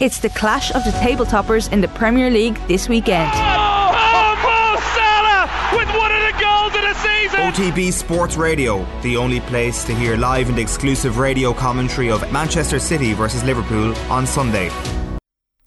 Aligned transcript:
It's 0.00 0.20
the 0.20 0.28
clash 0.28 0.72
of 0.76 0.84
the 0.84 0.92
table 0.92 1.26
toppers 1.26 1.66
in 1.66 1.80
the 1.80 1.88
Premier 1.88 2.30
League 2.30 2.56
this 2.68 2.88
weekend. 2.88 3.32
Oh, 3.34 3.90
oh, 3.92 4.34
Mo 4.44 4.80
Salah 4.94 5.76
with 5.76 5.88
one 5.98 6.12
of 6.12 6.22
the 6.22 6.40
goals 6.40 6.72
of 6.76 6.82
the 6.82 6.94
season. 6.94 7.40
OTB 7.40 7.92
Sports 7.92 8.36
Radio, 8.36 8.86
the 9.02 9.16
only 9.16 9.40
place 9.40 9.82
to 9.82 9.92
hear 9.92 10.16
live 10.16 10.50
and 10.50 10.58
exclusive 10.60 11.18
radio 11.18 11.52
commentary 11.52 12.12
of 12.12 12.30
Manchester 12.30 12.78
City 12.78 13.12
versus 13.12 13.42
Liverpool 13.42 13.92
on 14.08 14.24
Sunday. 14.24 14.70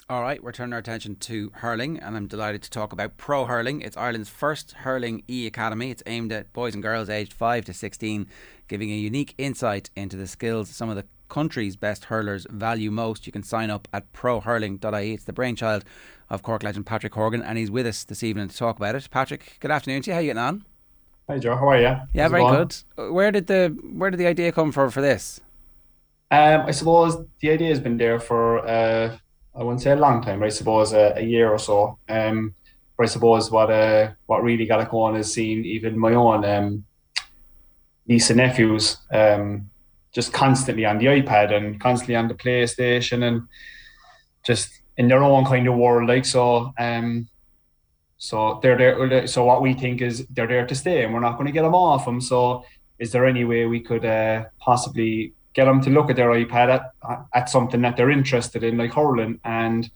All 0.09 0.21
right, 0.21 0.41
we're 0.41 0.53
turning 0.53 0.71
our 0.71 0.79
attention 0.79 1.17
to 1.17 1.51
hurling, 1.55 1.99
and 1.99 2.15
I'm 2.15 2.27
delighted 2.27 2.63
to 2.63 2.69
talk 2.69 2.93
about 2.93 3.17
Pro 3.17 3.43
Hurling. 3.45 3.81
It's 3.81 3.97
Ireland's 3.97 4.29
first 4.29 4.71
hurling 4.71 5.23
e 5.27 5.45
academy. 5.45 5.91
It's 5.91 6.03
aimed 6.05 6.31
at 6.31 6.53
boys 6.53 6.73
and 6.73 6.81
girls 6.81 7.09
aged 7.09 7.33
5 7.33 7.65
to 7.65 7.73
16, 7.73 8.27
giving 8.69 8.91
a 8.91 8.95
unique 8.95 9.35
insight 9.37 9.89
into 9.93 10.15
the 10.15 10.27
skills 10.27 10.69
some 10.69 10.89
of 10.89 10.95
the 10.95 11.05
country's 11.31 11.75
best 11.75 12.05
hurlers 12.05 12.45
value 12.51 12.91
most. 12.91 13.25
You 13.25 13.31
can 13.31 13.41
sign 13.41 13.71
up 13.71 13.87
at 13.91 14.11
prohurling.ie. 14.13 15.13
It's 15.13 15.23
the 15.23 15.33
brainchild 15.33 15.83
of 16.29 16.43
Cork 16.43 16.61
legend 16.61 16.85
Patrick 16.85 17.15
Horgan, 17.15 17.41
and 17.41 17.57
he's 17.57 17.71
with 17.71 17.87
us 17.87 18.03
this 18.03 18.21
evening 18.21 18.49
to 18.49 18.55
talk 18.55 18.75
about 18.75 18.93
it. 18.93 19.09
Patrick, 19.09 19.57
good 19.61 19.71
afternoon 19.71 20.03
to 20.03 20.09
you. 20.09 20.13
How 20.13 20.19
are 20.19 20.21
you 20.21 20.27
getting 20.27 20.43
on? 20.43 20.65
Hi 21.29 21.39
Ger, 21.39 21.55
how 21.55 21.69
are 21.69 21.77
you? 21.77 21.83
Yeah, 22.13 22.23
How's 22.23 22.31
very 22.31 22.43
good. 22.43 22.75
Where 23.13 23.31
did 23.31 23.47
the 23.47 23.69
where 23.93 24.11
did 24.11 24.19
the 24.19 24.27
idea 24.27 24.51
come 24.51 24.71
from 24.71 24.91
for 24.91 25.01
this? 25.01 25.39
Um, 26.29 26.61
I 26.67 26.71
suppose 26.71 27.17
the 27.39 27.51
idea 27.51 27.69
has 27.69 27.79
been 27.79 27.97
there 27.97 28.19
for 28.19 28.67
uh, 28.67 29.17
I 29.55 29.63
wouldn't 29.63 29.81
say 29.81 29.91
a 29.91 29.95
long 29.95 30.21
time, 30.21 30.43
I 30.43 30.49
suppose 30.49 30.91
a, 30.91 31.13
a 31.15 31.21
year 31.21 31.49
or 31.49 31.57
so. 31.57 31.97
Um, 32.09 32.53
but 32.97 33.03
I 33.03 33.07
suppose 33.07 33.49
what 33.49 33.71
uh, 33.71 34.11
what 34.25 34.43
really 34.43 34.65
got 34.65 34.81
it 34.81 34.89
going 34.89 35.15
is 35.15 35.33
seeing 35.33 35.63
even 35.63 35.97
my 35.97 36.13
own 36.13 36.43
um, 36.43 36.85
niece 38.07 38.29
and 38.29 38.37
nephews 38.37 38.97
um, 39.13 39.70
just 40.13 40.33
constantly 40.33 40.85
on 40.85 40.97
the 40.97 41.05
iPad 41.05 41.51
and 41.53 41.79
constantly 41.79 42.15
on 42.15 42.27
the 42.27 42.33
PlayStation 42.33 43.23
and 43.23 43.47
just 44.43 44.81
in 44.97 45.07
their 45.07 45.23
own 45.23 45.45
kind 45.45 45.67
of 45.67 45.75
world. 45.75 46.09
Like 46.09 46.25
so, 46.25 46.73
um, 46.77 47.27
so 48.17 48.59
they're 48.61 48.77
there. 48.77 49.27
So 49.27 49.45
what 49.45 49.61
we 49.61 49.73
think 49.73 50.01
is 50.01 50.25
they're 50.27 50.47
there 50.47 50.67
to 50.67 50.75
stay, 50.75 51.03
and 51.03 51.13
we're 51.13 51.21
not 51.21 51.37
going 51.37 51.47
to 51.47 51.51
get 51.51 51.63
them 51.63 51.75
off 51.75 52.05
them. 52.05 52.21
So 52.21 52.65
is 52.99 53.11
there 53.11 53.25
any 53.25 53.43
way 53.45 53.65
we 53.65 53.79
could 53.79 54.05
uh, 54.05 54.45
possibly 54.59 55.33
get 55.53 55.65
them 55.65 55.81
to 55.81 55.89
look 55.89 56.09
at 56.09 56.15
their 56.15 56.29
iPad 56.29 56.69
at, 56.69 57.25
at 57.33 57.49
something 57.49 57.81
that 57.81 57.97
they're 57.97 58.11
interested 58.11 58.63
in, 58.63 58.77
like 58.77 58.93
hurling, 58.93 59.39
and 59.43 59.89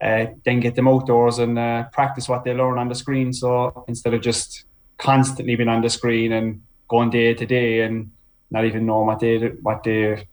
uh, 0.00 0.26
then 0.44 0.60
get 0.60 0.74
them 0.74 0.88
outdoors 0.88 1.38
and 1.38 1.58
uh, 1.58 1.84
practice 1.92 2.28
what 2.28 2.44
they 2.44 2.54
learn 2.54 2.78
on 2.78 2.88
the 2.88 2.94
screen. 2.94 3.32
So 3.32 3.84
instead 3.88 4.14
of 4.14 4.20
just 4.20 4.64
constantly 4.98 5.56
being 5.56 5.68
on 5.68 5.82
the 5.82 5.90
screen 5.90 6.32
and 6.32 6.62
going 6.88 7.10
day 7.10 7.34
to 7.34 7.46
day 7.46 7.80
and 7.80 8.10
not 8.50 8.64
even 8.64 8.86
knowing 8.86 9.06
what 9.06 9.20
day 9.20 9.48
what 9.62 9.82
day 9.82 10.26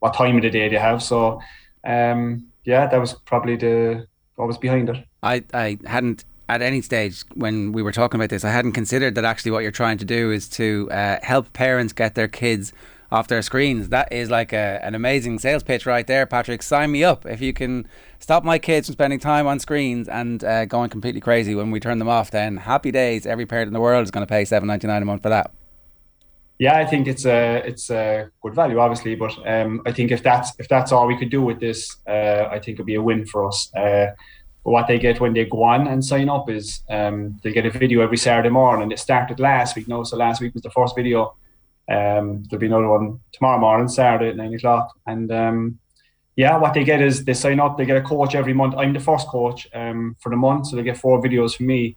what 0.00 0.14
time 0.14 0.36
of 0.36 0.42
the 0.42 0.50
day 0.50 0.68
they 0.68 0.76
have. 0.76 1.02
So 1.02 1.40
um, 1.84 2.46
yeah, 2.64 2.86
that 2.86 2.98
was 2.98 3.14
probably 3.24 3.56
the 3.56 4.06
what 4.36 4.48
was 4.48 4.58
behind 4.58 4.88
it. 4.88 5.04
I, 5.22 5.44
I 5.52 5.78
hadn't 5.86 6.24
at 6.48 6.62
any 6.62 6.82
stage 6.82 7.24
when 7.34 7.72
we 7.72 7.82
were 7.82 7.92
talking 7.92 8.20
about 8.20 8.30
this, 8.30 8.44
I 8.44 8.50
hadn't 8.50 8.72
considered 8.72 9.14
that 9.14 9.24
actually 9.24 9.52
what 9.52 9.62
you're 9.62 9.70
trying 9.70 9.98
to 9.98 10.04
do 10.04 10.30
is 10.30 10.48
to 10.50 10.88
uh, 10.90 11.18
help 11.22 11.52
parents 11.52 11.92
get 11.92 12.14
their 12.14 12.28
kids 12.28 12.72
off 13.10 13.28
their 13.28 13.42
screens. 13.42 13.90
That 13.90 14.12
is 14.12 14.30
like 14.30 14.52
a, 14.52 14.80
an 14.82 14.94
amazing 14.94 15.38
sales 15.38 15.62
pitch 15.62 15.86
right 15.86 16.06
there, 16.06 16.26
Patrick. 16.26 16.62
Sign 16.62 16.90
me 16.90 17.04
up 17.04 17.26
if 17.26 17.40
you 17.40 17.52
can 17.52 17.86
stop 18.18 18.42
my 18.42 18.58
kids 18.58 18.88
from 18.88 18.94
spending 18.94 19.18
time 19.18 19.46
on 19.46 19.60
screens 19.60 20.08
and 20.08 20.42
uh, 20.42 20.64
going 20.64 20.90
completely 20.90 21.20
crazy 21.20 21.54
when 21.54 21.70
we 21.70 21.78
turn 21.78 21.98
them 21.98 22.08
off. 22.08 22.30
Then 22.30 22.56
happy 22.56 22.90
days. 22.90 23.26
Every 23.26 23.46
parent 23.46 23.68
in 23.68 23.74
the 23.74 23.80
world 23.80 24.02
is 24.02 24.10
going 24.10 24.26
to 24.26 24.30
pay 24.30 24.44
seven 24.44 24.66
ninety 24.66 24.86
nine 24.86 25.02
a 25.02 25.04
month 25.04 25.22
for 25.22 25.28
that. 25.28 25.52
Yeah, 26.62 26.76
I 26.76 26.86
think 26.86 27.08
it's 27.08 27.26
a 27.26 27.56
it's 27.70 27.90
a 27.90 28.30
good 28.40 28.54
value, 28.54 28.78
obviously, 28.78 29.16
but 29.16 29.34
um, 29.44 29.82
I 29.84 29.90
think 29.90 30.12
if 30.12 30.22
that's 30.22 30.52
if 30.60 30.68
that's 30.68 30.92
all 30.92 31.08
we 31.08 31.18
could 31.18 31.28
do 31.28 31.42
with 31.42 31.58
this, 31.58 31.96
uh, 32.06 32.44
I 32.54 32.60
think 32.60 32.76
it'd 32.76 32.86
be 32.86 32.94
a 32.94 33.02
win 33.02 33.26
for 33.26 33.48
us. 33.48 33.68
Uh, 33.74 34.12
but 34.62 34.70
what 34.70 34.86
they 34.86 35.00
get 35.00 35.20
when 35.20 35.34
they 35.34 35.44
go 35.44 35.64
on 35.64 35.88
and 35.88 36.04
sign 36.04 36.28
up 36.28 36.48
is 36.48 36.84
um, 36.88 37.40
they 37.42 37.50
get 37.50 37.66
a 37.66 37.70
video 37.70 38.00
every 38.00 38.16
Saturday 38.16 38.48
morning. 38.48 38.92
It 38.92 39.00
started 39.00 39.40
last 39.40 39.74
week, 39.74 39.88
no, 39.88 40.04
so 40.04 40.16
last 40.16 40.40
week 40.40 40.54
was 40.54 40.62
the 40.62 40.70
first 40.70 40.94
video. 40.94 41.34
Um, 41.90 42.44
there'll 42.44 42.60
be 42.60 42.68
another 42.68 42.88
one 42.88 43.18
tomorrow 43.32 43.58
morning, 43.58 43.88
Saturday 43.88 44.30
at 44.30 44.36
nine 44.36 44.54
o'clock. 44.54 44.86
And 45.04 45.32
um, 45.32 45.80
yeah, 46.36 46.56
what 46.58 46.74
they 46.74 46.84
get 46.84 47.02
is 47.02 47.24
they 47.24 47.34
sign 47.34 47.58
up. 47.58 47.76
They 47.76 47.86
get 47.86 47.96
a 47.96 48.02
coach 48.02 48.36
every 48.36 48.54
month. 48.54 48.76
I'm 48.78 48.92
the 48.92 49.00
first 49.00 49.26
coach 49.26 49.66
um, 49.74 50.14
for 50.20 50.30
the 50.30 50.36
month, 50.36 50.68
so 50.68 50.76
they 50.76 50.84
get 50.84 50.96
four 50.96 51.20
videos 51.20 51.56
from 51.56 51.66
me 51.66 51.96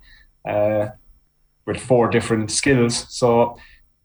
uh, 0.50 0.88
with 1.68 1.80
four 1.80 2.10
different 2.10 2.50
skills. 2.50 3.06
So 3.16 3.60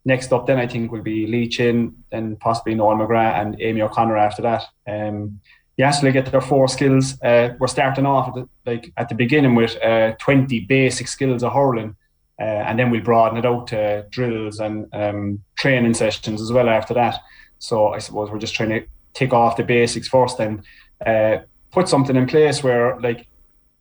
next 0.05 0.33
up, 0.33 0.47
then 0.47 0.59
I 0.59 0.67
think 0.67 0.91
will 0.91 1.03
be 1.03 1.27
Lee 1.27 1.49
Chin, 1.49 1.95
and 2.13 2.39
possibly 2.41 2.75
Noel 2.75 2.97
McGrath 2.97 3.41
and 3.41 3.61
Amy 3.61 3.83
O'Connor 3.83 4.17
after 4.17 4.43
that. 4.43 4.65
Um, 4.87 5.41
yeah, 5.77 5.91
so 5.91 6.03
they 6.03 6.13
get 6.13 6.27
their 6.27 6.41
four 6.41 6.69
skills. 6.69 7.21
Uh, 7.23 7.55
we're 7.59 7.67
starting 7.67 8.07
off 8.07 8.29
at 8.29 8.35
the, 8.35 8.49
like 8.67 8.93
at 8.97 9.09
the 9.09 9.15
beginning 9.15 9.55
with 9.55 9.83
uh, 9.83 10.13
20 10.19 10.61
basic 10.61 11.09
skills 11.09 11.43
of 11.43 11.53
hurling. 11.53 11.97
Uh, 12.41 12.65
and 12.67 12.79
then 12.79 12.91
we'll 12.91 13.03
broaden 13.03 13.39
it 13.39 13.45
out 13.45 13.67
to 13.67 14.07
drills 14.11 14.61
and 14.61 14.87
um, 14.95 15.43
training 15.57 15.93
sessions 15.93 16.41
as 16.41 16.51
well 16.51 16.71
after 16.71 16.95
that. 16.95 17.19
So 17.59 17.89
I 17.89 17.99
suppose 17.99 18.31
we're 18.31 18.39
just 18.39 18.55
trying 18.55 18.71
to 18.71 18.87
take 19.13 19.35
off 19.35 19.57
the 19.57 19.63
basics 19.63 20.09
first 20.09 20.41
and 20.41 20.63
uh, 21.05 21.39
put 21.71 21.89
something 21.89 22.17
in 22.17 22.27
place 22.27 22.63
where, 22.63 22.99
like, 23.01 23.27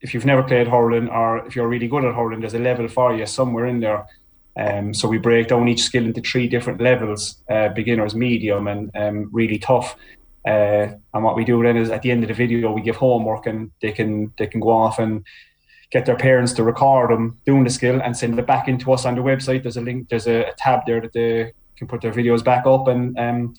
if 0.02 0.14
you've 0.14 0.26
never 0.26 0.44
played 0.44 0.68
hurling 0.68 1.08
or 1.10 1.46
if 1.46 1.56
you're 1.56 1.68
really 1.68 1.88
good 1.88 2.06
at 2.06 2.16
hurling, 2.16 2.42
there's 2.42 2.54
a 2.54 2.60
level 2.60 2.88
for 2.88 3.14
you 3.14 3.26
somewhere 3.26 3.66
in 3.66 3.80
there. 3.80 4.06
Um, 4.60 4.94
so 4.94 5.08
we 5.08 5.18
break 5.18 5.48
down 5.48 5.70
each 5.70 5.84
skill 5.84 6.06
into 6.06 6.22
three 6.22 6.48
different 6.48 6.82
levels: 6.82 7.42
uh, 7.50 7.70
beginners, 7.70 8.14
medium, 8.14 8.68
and 8.68 8.92
um, 8.96 9.30
really 9.32 9.58
tough. 9.58 9.96
Uh, 10.46 10.88
and 11.14 11.24
what 11.24 11.36
we 11.36 11.46
do 11.46 11.64
then 11.64 11.78
is 11.78 11.90
at 11.90 12.02
the 12.02 12.12
end 12.12 12.24
of 12.24 12.28
the 12.28 12.34
video, 12.34 12.72
we 12.72 12.82
give 12.82 12.98
homework, 12.98 13.48
and 13.48 13.72
they 13.82 13.92
can 13.92 14.34
they 14.38 14.48
can 14.48 14.60
go 14.60 14.70
off 14.70 15.00
and 15.00 15.26
get 15.92 16.06
their 16.06 16.18
parents 16.18 16.54
to 16.54 16.64
record 16.64 17.10
them 17.10 17.38
doing 17.46 17.64
the 17.64 17.70
skill 17.70 18.00
and 18.02 18.16
send 18.16 18.38
it 18.38 18.46
back 18.46 18.68
into 18.68 18.92
us 18.92 19.06
on 19.06 19.16
the 19.16 19.22
website. 19.22 19.64
There's 19.64 19.78
a 19.78 19.82
link, 19.82 20.10
there's 20.10 20.28
a, 20.28 20.50
a 20.50 20.54
tab 20.58 20.82
there 20.86 21.02
that 21.02 21.14
they 21.14 21.52
can 21.78 21.88
put 21.88 22.02
their 22.02 22.14
videos 22.14 22.44
back 22.44 22.66
up, 22.66 22.88
and 22.88 23.18
um, 23.18 23.56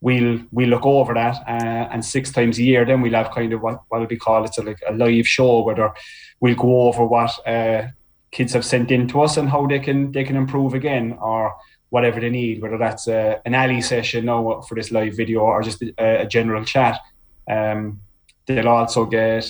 we'll 0.00 0.40
we'll 0.52 0.68
look 0.68 0.86
over 0.86 1.14
that. 1.14 1.36
Uh, 1.46 1.88
and 1.92 2.04
six 2.04 2.32
times 2.32 2.58
a 2.58 2.62
year, 2.62 2.84
then 2.84 3.02
we'll 3.02 3.12
have 3.12 3.30
kind 3.30 3.52
of 3.52 3.60
what 3.60 3.82
what 3.88 4.08
we 4.08 4.16
call 4.16 4.44
it's 4.44 4.58
a, 4.58 4.62
like 4.62 4.80
a 4.88 4.92
live 4.94 5.28
show 5.28 5.62
where 5.62 5.92
we'll 6.40 6.54
go 6.54 6.82
over 6.82 7.04
what 7.04 7.46
uh, 7.46 7.88
kids 8.30 8.52
have 8.52 8.64
sent 8.64 8.90
in 8.90 9.08
to 9.08 9.22
us 9.22 9.36
and 9.36 9.48
how 9.48 9.66
they 9.66 9.78
can 9.78 10.12
they 10.12 10.24
can 10.24 10.36
improve 10.36 10.74
again 10.74 11.18
or 11.20 11.54
whatever 11.90 12.20
they 12.20 12.30
need, 12.30 12.62
whether 12.62 12.78
that's 12.78 13.08
a, 13.08 13.40
an 13.44 13.54
alley 13.54 13.80
session 13.80 14.24
now 14.26 14.60
for 14.60 14.76
this 14.76 14.92
live 14.92 15.16
video 15.16 15.40
or 15.40 15.62
just 15.62 15.82
a, 15.82 16.22
a 16.22 16.26
general 16.26 16.64
chat. 16.64 17.00
Um, 17.50 18.00
they'll 18.46 18.68
also 18.68 19.04
get 19.04 19.44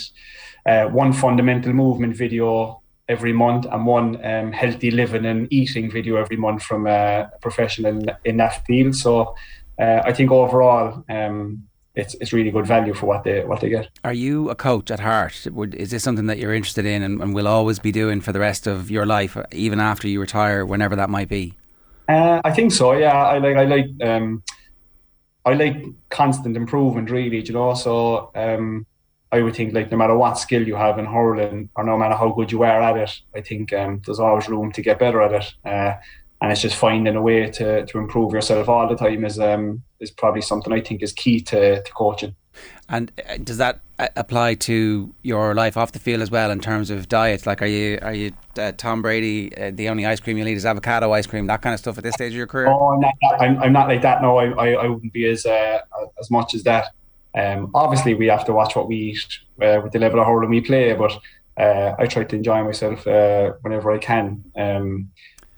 uh, 0.67 0.87
one 0.87 1.13
fundamental 1.13 1.73
movement 1.73 2.17
video 2.17 2.81
every 3.09 3.33
month 3.33 3.67
and 3.71 3.85
one 3.87 4.25
um, 4.25 4.53
healthy 4.53 4.91
living 4.91 5.27
and 5.27 5.53
eating 5.53 5.91
video 5.91 6.17
every 6.17 6.37
month 6.37 6.63
from 6.63 6.87
a 6.87 7.31
professional 7.43 7.93
in, 7.93 8.11
in 8.25 8.37
that 8.39 8.65
field. 8.67 8.95
So 8.95 9.35
uh, 9.79 10.03
I 10.05 10.13
think 10.13 10.31
overall, 10.31 11.05
um, 11.09 11.65
it's 11.95 12.15
it's 12.15 12.33
really 12.33 12.51
good 12.51 12.67
value 12.67 12.95
for 12.95 13.07
what 13.07 13.25
they 13.25 13.45
what 13.45 13.61
they 13.61 13.69
get. 13.69 13.89
Are 14.05 14.13
you 14.13 14.51
a 14.51 14.55
coach 14.55 14.91
at 14.91 15.01
heart? 15.01 15.47
Would, 15.51 15.75
is 15.75 15.91
this 15.91 16.03
something 16.03 16.27
that 16.27 16.39
you're 16.39 16.55
interested 16.55 16.87
in 16.87 17.03
and, 17.03 17.21
and 17.21 17.35
will 17.35 17.49
always 17.49 17.79
be 17.79 17.93
doing 17.93 18.21
for 18.21 18.33
the 18.33 18.41
rest 18.41 18.67
of 18.67 18.91
your 18.91 19.07
life, 19.07 19.37
even 19.53 19.81
after 19.81 20.07
you 20.07 20.21
retire, 20.21 20.65
whenever 20.65 20.95
that 20.97 21.11
might 21.11 21.29
be? 21.29 21.55
Uh, 22.09 22.41
I 22.45 22.53
think 22.53 22.73
so. 22.73 22.93
Yeah, 22.93 23.17
I 23.17 23.39
like 23.39 23.57
I 23.57 23.65
like 23.65 23.87
um, 24.03 24.43
I 25.45 25.55
like 25.55 25.85
constant 26.11 26.57
improvement. 26.57 27.11
Really, 27.11 27.41
you 27.41 27.53
know. 27.53 27.75
So 27.75 28.31
um, 28.35 28.87
I 29.33 29.43
would 29.43 29.55
think 29.55 29.75
like 29.75 29.91
no 29.91 29.97
matter 29.97 30.17
what 30.17 30.39
skill 30.39 30.67
you 30.67 30.77
have 30.77 30.99
in 30.99 31.07
hurling 31.07 31.71
or 31.75 31.85
no 31.85 31.97
matter 31.97 32.15
how 32.15 32.31
good 32.31 32.53
you 32.53 32.63
are 32.63 32.83
at 32.83 32.97
it, 32.97 33.21
I 33.35 33.41
think 33.41 33.73
um, 33.73 34.03
there's 34.05 34.21
always 34.21 34.49
room 34.49 34.73
to 34.73 34.83
get 34.83 34.99
better 34.99 35.23
at 35.23 35.33
it. 35.33 35.55
Uh, 35.65 35.95
and 36.41 36.51
it's 36.51 36.63
just 36.63 36.77
finding 36.77 37.17
a 37.17 37.23
way 37.23 37.51
to, 37.51 37.87
to 37.87 37.99
improve 37.99 38.33
yourself 38.33 38.69
all 38.69 38.89
the 38.89 38.97
time 38.97 39.25
is 39.25 39.39
um, 39.39 39.83
is 40.01 40.11
probably 40.11 40.41
something 40.41 40.73
I 40.73 40.81
think 40.81 41.03
is 41.03 41.13
key 41.13 41.41
to, 41.41 41.83
to 41.83 41.93
coaching. 41.93 42.35
And 42.89 43.13
uh, 43.29 43.37
does 43.45 43.59
that 43.59 43.81
uh, 43.99 44.09
apply 44.17 44.55
to 44.55 45.15
your 45.23 45.55
life 45.55 45.77
off 45.77 45.93
the 45.93 45.99
field 45.99 46.23
as 46.23 46.31
well 46.31 46.51
in 46.51 46.61
terms 46.61 46.91
of 46.91 47.09
diet? 47.09 47.47
Like, 47.47 47.63
are 47.63 47.67
you 47.67 47.99
are 48.03 48.15
you 48.15 48.33
uh, 48.59 48.73
Tom 48.77 49.03
Brady? 49.03 49.57
Uh, 49.57 49.71
the 49.73 49.89
only 49.89 50.07
ice 50.07 50.19
cream 50.19 50.39
you 50.39 50.47
eat 50.47 50.57
is 50.57 50.67
avocado 50.67 51.13
ice 51.13 51.27
cream. 51.27 51.47
That 51.47 51.63
kind 51.63 51.75
of 51.75 51.81
stuff 51.81 51.99
at 51.99 52.05
this 52.05 52.15
stage 52.15 52.33
of 52.33 52.37
your 52.37 52.47
career. 52.47 52.69
Oh, 52.69 52.93
I'm 52.93 53.01
not, 53.01 53.15
I'm, 53.39 53.59
I'm 53.63 53.73
not 53.73 53.89
like 53.89 54.03
that. 54.03 54.23
No, 54.23 54.39
I, 54.39 54.47
I, 54.47 54.69
I 54.73 54.87
wouldn't 54.89 55.13
be 55.13 55.29
as 55.29 55.47
uh, 55.47 55.81
as 56.19 56.31
much 56.31 56.55
as 56.55 56.65
that. 56.65 56.89
Um, 57.37 57.71
obviously, 57.75 58.15
we 58.15 58.27
have 58.27 58.45
to 58.47 58.53
watch 58.53 58.75
what 58.75 58.89
we 58.89 58.97
eat 58.97 59.39
uh, 59.63 59.81
with 59.83 59.93
the 59.93 60.01
level 60.01 60.21
of 60.21 60.27
hurling 60.27 60.51
we 60.51 60.61
play, 60.61 60.93
but 60.95 61.17
uh, 61.57 61.95
I 61.99 62.07
try 62.07 62.25
to 62.25 62.37
enjoy 62.37 62.65
myself 62.65 63.07
uh, 63.07 63.53
whenever 63.61 63.93
I 63.93 63.99
can. 63.99 64.43
Um, 64.57 65.11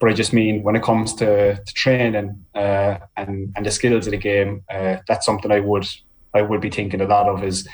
but 0.03 0.11
I 0.11 0.15
just 0.15 0.33
mean 0.33 0.65
when 0.65 0.75
it 0.75 0.83
comes 0.83 1.15
to, 1.15 1.55
to 1.55 1.75
training 1.75 2.45
uh, 2.57 2.99
and 3.17 3.53
and 3.55 3.65
the 3.65 3.71
skills 3.71 4.09
of 4.09 4.11
the 4.11 4.17
game, 4.17 4.65
uh, 4.69 4.97
that's 5.07 5.25
something 5.25 5.53
I 5.53 5.61
would 5.61 5.87
I 6.35 6.43
would 6.43 6.61
be 6.61 6.71
thinking 6.71 7.01
a 7.01 7.07
lot 7.07 7.29
of. 7.29 7.45
Is 7.45 7.69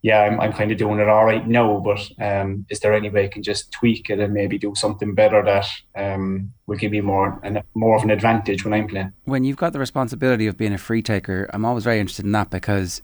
yeah, 0.00 0.22
I'm, 0.22 0.40
I'm 0.40 0.54
kind 0.54 0.72
of 0.72 0.78
doing 0.78 1.00
it 1.00 1.08
all 1.10 1.26
right 1.26 1.46
now, 1.46 1.80
but 1.80 2.00
um, 2.18 2.64
is 2.70 2.80
there 2.80 2.94
any 2.94 3.10
way 3.10 3.26
I 3.26 3.28
can 3.28 3.42
just 3.42 3.72
tweak 3.72 4.08
it 4.08 4.18
and 4.20 4.32
maybe 4.32 4.56
do 4.56 4.74
something 4.74 5.14
better 5.14 5.44
that 5.44 5.66
um, 5.94 6.54
will 6.66 6.78
give 6.78 6.92
me 6.92 7.02
more 7.02 7.38
and 7.42 7.60
more 7.74 7.94
of 7.94 8.04
an 8.04 8.10
advantage 8.10 8.64
when 8.64 8.72
I'm 8.72 8.88
playing? 8.88 9.12
When 9.26 9.44
you've 9.44 9.58
got 9.58 9.74
the 9.74 9.78
responsibility 9.78 10.46
of 10.46 10.56
being 10.56 10.72
a 10.72 10.78
free 10.78 11.02
taker, 11.02 11.50
I'm 11.52 11.66
always 11.66 11.84
very 11.84 12.00
interested 12.00 12.24
in 12.24 12.32
that 12.32 12.48
because 12.48 13.02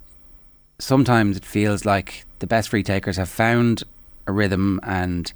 sometimes 0.78 1.36
it 1.36 1.44
feels 1.44 1.84
like 1.84 2.24
the 2.38 2.46
best 2.46 2.70
free 2.70 2.82
takers 2.82 3.18
have 3.18 3.28
found 3.28 3.82
a 4.26 4.32
rhythm 4.32 4.80
and 4.82 5.30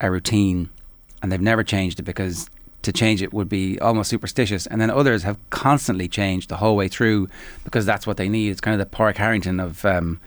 a 0.00 0.10
routine, 0.10 0.70
and 1.22 1.30
they've 1.32 1.40
never 1.40 1.62
changed 1.62 1.98
it 2.00 2.02
because 2.02 2.48
to 2.82 2.92
change 2.92 3.20
it 3.20 3.32
would 3.32 3.48
be 3.48 3.78
almost 3.80 4.08
superstitious. 4.08 4.66
And 4.66 4.80
then 4.80 4.90
others 4.90 5.24
have 5.24 5.38
constantly 5.50 6.08
changed 6.08 6.48
the 6.48 6.56
whole 6.56 6.76
way 6.76 6.88
through 6.88 7.28
because 7.64 7.84
that's 7.84 8.06
what 8.06 8.16
they 8.16 8.28
need. 8.28 8.50
It's 8.50 8.60
kind 8.60 8.74
of 8.74 8.78
the 8.78 8.96
Padraig 8.96 9.16
Harrington 9.16 9.60
of 9.60 9.84
um, 9.84 10.20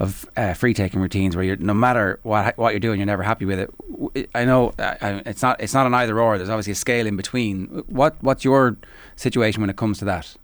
of 0.00 0.24
uh, 0.34 0.54
free 0.54 0.72
taking 0.72 0.98
routines 0.98 1.36
where 1.36 1.44
you're 1.44 1.56
no 1.56 1.74
matter 1.74 2.18
what 2.22 2.56
what 2.56 2.72
you're 2.72 2.80
doing, 2.80 2.98
you're 2.98 3.06
never 3.06 3.22
happy 3.22 3.44
with 3.44 3.58
it. 3.58 4.28
I 4.34 4.44
know 4.46 4.72
it's 4.78 5.42
not 5.42 5.60
it's 5.60 5.74
not 5.74 5.86
an 5.86 5.94
either 5.94 6.18
or. 6.18 6.38
There's 6.38 6.48
obviously 6.48 6.72
a 6.72 6.76
scale 6.76 7.06
in 7.06 7.16
between. 7.16 7.66
What 7.86 8.16
what's 8.22 8.44
your 8.44 8.76
situation 9.16 9.60
when 9.60 9.70
it 9.70 9.76
comes 9.76 9.98
to 9.98 10.06
that? 10.06 10.34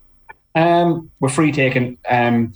Um, 0.55 1.11
we're 1.21 1.31
free 1.31 1.53
taking. 1.53 1.97
Um, 2.09 2.53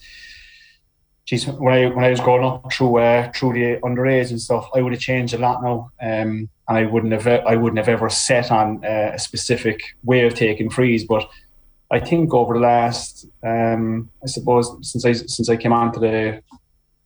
geez, 1.30 1.46
when 1.46 1.72
I 1.72 1.86
when 1.86 2.04
I 2.04 2.10
was 2.10 2.20
growing 2.20 2.44
up 2.44 2.72
through 2.72 2.98
uh, 2.98 3.30
through 3.32 3.52
the 3.52 3.80
underage 3.82 4.30
and 4.30 4.40
stuff, 4.40 4.68
I 4.74 4.82
would 4.82 4.92
have 4.92 5.00
changed 5.00 5.32
a 5.32 5.38
lot 5.38 5.62
now. 5.62 5.92
Um, 6.02 6.50
and 6.68 6.78
I 6.78 6.84
wouldn't 6.86 7.12
have 7.12 7.26
I 7.26 7.54
wouldn't 7.54 7.78
have 7.78 7.88
ever 7.88 8.10
set 8.10 8.50
on 8.50 8.84
uh, 8.84 9.12
a 9.14 9.18
specific 9.18 9.80
way 10.02 10.26
of 10.26 10.34
taking 10.34 10.70
frees. 10.70 11.04
But 11.04 11.28
I 11.90 12.00
think 12.00 12.34
over 12.34 12.54
the 12.54 12.60
last, 12.60 13.26
um, 13.44 14.10
I 14.24 14.26
suppose, 14.26 14.76
since 14.82 15.04
I 15.04 15.12
since 15.12 15.48
I 15.48 15.56
came 15.56 15.72
onto 15.72 16.00
the 16.00 16.42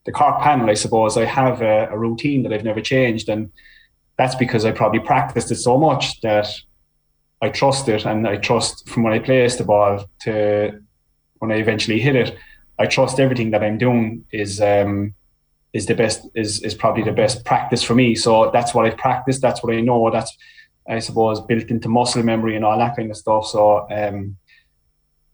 the 0.07 0.13
Cork 0.13 0.41
panel, 0.41 0.71
I 0.71 0.75
suppose 0.75 1.19
I 1.19 1.27
have 1.27 1.61
a, 1.61 1.89
a 1.91 1.99
routine 1.99 2.43
that 2.45 2.53
I've 2.53 2.65
never 2.65 2.81
changed, 2.81 3.29
and 3.29 3.53
that's 4.17 4.35
because 4.35 4.65
I 4.65 4.73
probably 4.73 5.01
practiced 5.01 5.51
it 5.51 5.57
so 5.57 5.77
much 5.79 6.21
that 6.23 6.49
I 7.43 7.51
trust 7.51 7.89
it, 7.89 8.07
and 8.07 8.27
I 8.27 8.37
trust 8.37 8.89
from 8.89 9.03
when 9.03 9.13
I 9.13 9.19
place 9.19 9.57
the 9.57 9.65
ball 9.65 10.07
to 10.21 10.81
when 11.41 11.53
I 11.53 11.57
eventually 11.57 12.01
hit 12.01 12.17
it. 12.17 12.39
I 12.79 12.87
trust 12.87 13.21
everything 13.21 13.51
that 13.53 13.63
I'm 13.63 13.79
doing 13.79 14.25
is 14.33 14.61
um, 14.61 15.15
is 15.73 15.87
the 15.87 15.95
best 15.95 16.29
is 16.35 16.63
is 16.63 16.75
probably 16.75 17.03
the 17.03 17.13
best 17.13 17.45
practice 17.45 17.83
for 17.83 17.95
me. 17.95 18.15
So 18.15 18.51
that's 18.51 18.75
what 18.75 18.87
I 18.87 18.91
practice. 18.91 19.41
That's 19.41 19.63
what 19.63 19.75
I 19.75 19.81
know. 19.81 20.11
That's 20.11 20.37
I 20.89 20.99
suppose 20.99 21.41
built 21.41 21.71
into 21.71 21.89
muscle 21.89 22.23
memory 22.23 22.57
and 22.57 22.65
all 22.65 22.79
that 22.79 22.97
kind 22.97 23.11
of 23.11 23.17
stuff. 23.17 23.47
So 23.47 23.87
um, 23.91 24.37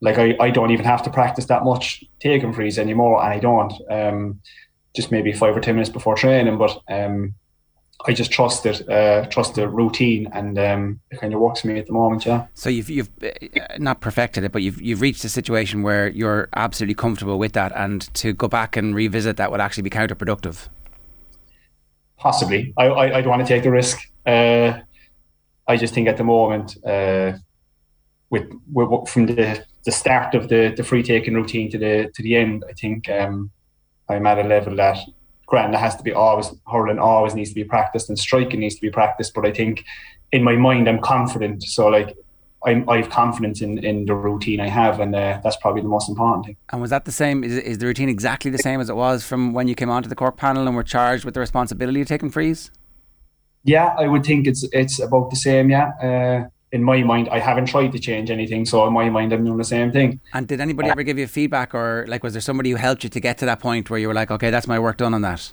like 0.00 0.19
I, 0.19 0.37
I 0.40 0.50
don't 0.50 0.70
even 0.70 0.84
have 0.84 1.02
to 1.04 1.10
practice 1.10 1.46
that 1.46 1.64
much 1.64 2.04
take 2.20 2.42
and 2.42 2.54
frees 2.54 2.78
anymore, 2.78 3.22
and 3.22 3.32
I 3.32 3.38
don't. 3.38 3.72
Um, 3.90 4.40
just 4.94 5.12
maybe 5.12 5.32
five 5.32 5.56
or 5.56 5.60
ten 5.60 5.76
minutes 5.76 5.90
before 5.90 6.16
training, 6.16 6.58
but 6.58 6.82
um, 6.88 7.34
I 8.06 8.12
just 8.12 8.31
trust 8.31 8.64
it, 8.64 8.88
uh, 8.88 9.26
trust 9.26 9.55
the 9.55 9.69
routine, 9.69 10.29
and 10.32 10.58
um, 10.58 11.00
it 11.11 11.20
kind 11.20 11.35
of 11.35 11.41
works 11.41 11.61
for 11.61 11.69
me 11.69 11.79
at 11.79 11.87
the 11.87 11.93
moment. 11.93 12.25
Yeah. 12.25 12.47
So 12.55 12.70
you've 12.70 12.88
you've 12.88 13.11
uh, 13.23 13.31
not 13.79 14.00
perfected 14.00 14.44
it, 14.44 14.52
but 14.52 14.62
you've 14.62 14.81
you've 14.81 15.00
reached 15.00 15.25
a 15.25 15.29
situation 15.29 15.82
where 15.82 16.08
you're 16.08 16.49
absolutely 16.56 16.94
comfortable 16.94 17.38
with 17.38 17.52
that, 17.52 17.73
and 17.75 18.12
to 18.14 18.32
go 18.32 18.49
back 18.49 18.76
and 18.76 18.94
revisit 18.94 19.37
that 19.37 19.50
would 19.50 19.61
actually 19.61 19.82
be 19.82 19.91
counterproductive. 19.91 20.69
Possibly, 22.17 22.73
I 22.79 22.87
I, 22.87 23.19
I 23.19 23.20
don't 23.20 23.31
want 23.31 23.47
to 23.47 23.49
take 23.49 23.64
the 23.64 23.70
risk. 23.70 23.99
Uh, 24.25 24.81
I 25.67 25.76
just 25.76 25.93
think 25.93 26.08
at 26.08 26.17
the 26.17 26.25
moment, 26.25 26.76
uh, 26.85 27.32
with, 28.31 28.50
with, 28.73 29.08
from 29.08 29.26
the 29.26 29.64
the 29.85 29.93
start 29.93 30.35
of 30.35 30.49
the 30.49 30.73
the 30.76 30.85
free 30.85 31.03
taking 31.03 31.35
routine 31.35 31.70
to 31.70 31.79
the 31.79 32.11
to 32.14 32.23
the 32.23 32.37
end, 32.37 32.64
I 32.69 32.73
think 32.73 33.11
um, 33.11 33.50
I'm 34.08 34.26
at 34.26 34.38
a 34.38 34.49
level 34.49 34.75
that 34.76 34.99
grand 35.50 35.75
has 35.75 35.97
to 35.97 36.02
be 36.02 36.12
always 36.12 36.50
hurling 36.70 36.99
always 36.99 37.35
needs 37.35 37.50
to 37.50 37.55
be 37.55 37.64
practiced 37.64 38.08
and 38.08 38.19
striking 38.19 38.61
needs 38.61 38.76
to 38.76 38.81
be 38.81 38.91
practiced. 38.91 39.35
But 39.35 39.44
I 39.44 39.52
think 39.52 39.85
in 40.32 40.43
my 40.43 40.56
mind 40.56 40.88
I'm 40.88 41.00
confident. 41.00 41.62
So 41.64 41.88
like 41.88 42.17
I'm, 42.64 42.88
I 42.88 42.99
have 42.99 43.11
confidence 43.11 43.62
in, 43.62 43.79
in 43.79 44.05
the 44.05 44.14
routine 44.14 44.61
I 44.61 44.69
have, 44.69 45.00
and 45.00 45.14
uh, 45.14 45.41
that's 45.43 45.56
probably 45.56 45.81
the 45.81 45.88
most 45.88 46.08
important 46.08 46.47
thing. 46.47 46.56
And 46.70 46.81
was 46.81 46.91
that 46.91 47.05
the 47.06 47.12
same? 47.12 47.43
Is, 47.43 47.56
is 47.56 47.79
the 47.79 47.87
routine 47.87 48.08
exactly 48.08 48.50
the 48.50 48.58
same 48.58 48.81
as 48.81 48.91
it 48.91 48.97
was 48.97 49.25
from 49.25 49.55
when 49.55 49.67
you 49.67 49.75
came 49.75 49.88
onto 49.88 50.08
the 50.08 50.14
Cork 50.14 50.37
panel 50.37 50.67
and 50.67 50.76
were 50.76 50.82
charged 50.82 51.25
with 51.25 51.35
the 51.35 51.41
responsibility 51.41 52.03
of 52.03 52.08
taking 52.08 52.31
frees? 52.31 52.70
Yeah, 53.64 53.94
I 53.99 54.06
would 54.08 54.25
think 54.25 54.46
it's 54.46 54.67
it's 54.73 55.00
about 55.00 55.31
the 55.31 55.37
same. 55.37 55.70
Yeah, 55.70 55.88
uh, 56.03 56.49
in 56.72 56.84
my 56.84 57.02
mind, 57.02 57.28
I 57.31 57.38
haven't 57.38 57.67
tried 57.67 57.93
to 57.93 57.99
change 57.99 58.31
anything, 58.31 58.64
so 58.64 58.87
in 58.87 58.93
my 58.93 59.11
mind, 59.11 59.32
I'm 59.32 59.44
doing 59.44 59.58
the 59.58 59.64
same 59.64 59.90
thing. 59.90 60.20
And 60.32 60.46
did 60.46 60.61
anybody 60.61 60.88
uh, 60.88 60.93
ever 60.93 61.02
give 61.02 61.19
you 61.19 61.26
feedback, 61.26 61.75
or 61.75 62.06
like, 62.08 62.22
was 62.22 62.32
there 62.32 62.40
somebody 62.40 62.70
who 62.70 62.76
helped 62.76 63.02
you 63.05 63.11
to 63.11 63.20
get 63.20 63.38
to 63.38 63.46
that 63.46 63.61
point 63.61 63.90
where 63.90 63.99
you 63.99 64.08
were 64.08 64.14
like, 64.14 64.31
okay, 64.31 64.50
that's 64.50 64.67
my 64.67 64.78
work 64.78 64.96
done 64.96 65.14
on 65.14 65.22
that? 65.22 65.52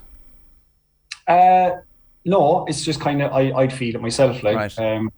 Uh, 1.28 1.78
no, 2.26 2.66
it's 2.68 2.86
just 2.86 3.02
kind 3.02 3.22
of 3.22 3.32
I, 3.32 3.52
I'd 3.52 3.74
feel 3.74 3.96
it 3.96 4.02
myself. 4.02 4.44
Like, 4.44 4.56
right. 4.56 4.80
um, 4.80 5.12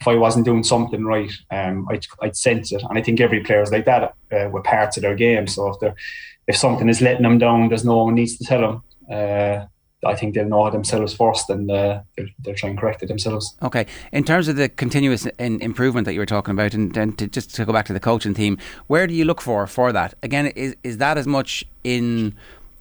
if 0.00 0.06
I 0.06 0.14
wasn't 0.14 0.44
doing 0.44 0.62
something 0.62 1.04
right, 1.04 1.32
um, 1.50 1.88
I'd, 1.90 2.06
I'd 2.20 2.36
sense 2.36 2.70
it, 2.72 2.82
and 2.88 2.98
I 2.98 3.02
think 3.02 3.20
every 3.20 3.42
player 3.42 3.62
is 3.62 3.72
like 3.72 3.86
that 3.86 4.14
uh, 4.32 4.48
with 4.52 4.64
parts 4.64 4.96
of 4.96 5.02
their 5.02 5.16
game. 5.16 5.46
So 5.46 5.68
if 5.68 5.80
they 5.80 5.92
if 6.46 6.56
something 6.56 6.88
is 6.88 7.00
letting 7.00 7.22
them 7.22 7.38
down, 7.38 7.68
there's 7.68 7.84
no 7.84 8.04
one 8.04 8.14
needs 8.14 8.36
to 8.38 8.44
tell 8.44 8.60
them. 8.60 8.82
Uh, 9.10 9.66
I 10.04 10.14
think 10.14 10.34
they'll 10.34 10.48
know 10.48 10.70
themselves 10.70 11.12
first 11.14 11.50
and 11.50 11.70
uh, 11.70 12.02
they'll, 12.16 12.28
they'll 12.44 12.54
try 12.54 12.70
and 12.70 12.78
correct 12.78 13.02
it 13.02 13.06
themselves. 13.06 13.56
Okay. 13.62 13.86
In 14.12 14.22
terms 14.24 14.46
of 14.46 14.56
the 14.56 14.68
continuous 14.68 15.26
in 15.38 15.60
improvement 15.60 16.04
that 16.04 16.14
you 16.14 16.20
were 16.20 16.26
talking 16.26 16.52
about, 16.52 16.74
and, 16.74 16.96
and 16.96 17.18
to, 17.18 17.26
just 17.26 17.54
to 17.56 17.64
go 17.64 17.72
back 17.72 17.86
to 17.86 17.92
the 17.92 18.00
coaching 18.00 18.34
team, 18.34 18.58
where 18.86 19.06
do 19.06 19.14
you 19.14 19.24
look 19.24 19.40
for 19.40 19.66
for 19.66 19.92
that? 19.92 20.14
Again, 20.22 20.46
is, 20.48 20.76
is 20.84 20.98
that 20.98 21.18
as 21.18 21.26
much 21.26 21.64
in 21.82 22.34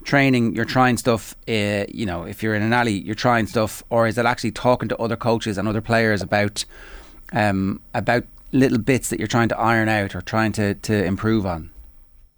training, 0.04 0.56
you're 0.56 0.66
trying 0.66 0.98
stuff, 0.98 1.36
uh, 1.50 1.86
you 1.90 2.06
know, 2.06 2.24
if 2.24 2.44
you're 2.44 2.56
in 2.56 2.62
an 2.62 2.72
alley, 2.72 2.94
you're 2.94 3.16
trying 3.16 3.48
stuff, 3.48 3.84
or 3.90 4.08
is 4.08 4.18
it 4.18 4.26
actually 4.26 4.52
talking 4.52 4.88
to 4.90 4.98
other 4.98 5.16
coaches 5.16 5.58
and 5.58 5.68
other 5.68 5.82
players 5.82 6.22
about 6.22 6.66
um, 7.34 7.82
about 7.94 8.24
little 8.52 8.78
bits 8.78 9.10
that 9.10 9.20
you're 9.20 9.28
trying 9.28 9.50
to 9.50 9.58
iron 9.58 9.90
out 9.90 10.16
or 10.16 10.22
trying 10.22 10.52
to, 10.54 10.76
to 10.76 11.04
improve 11.04 11.46
on? 11.46 11.70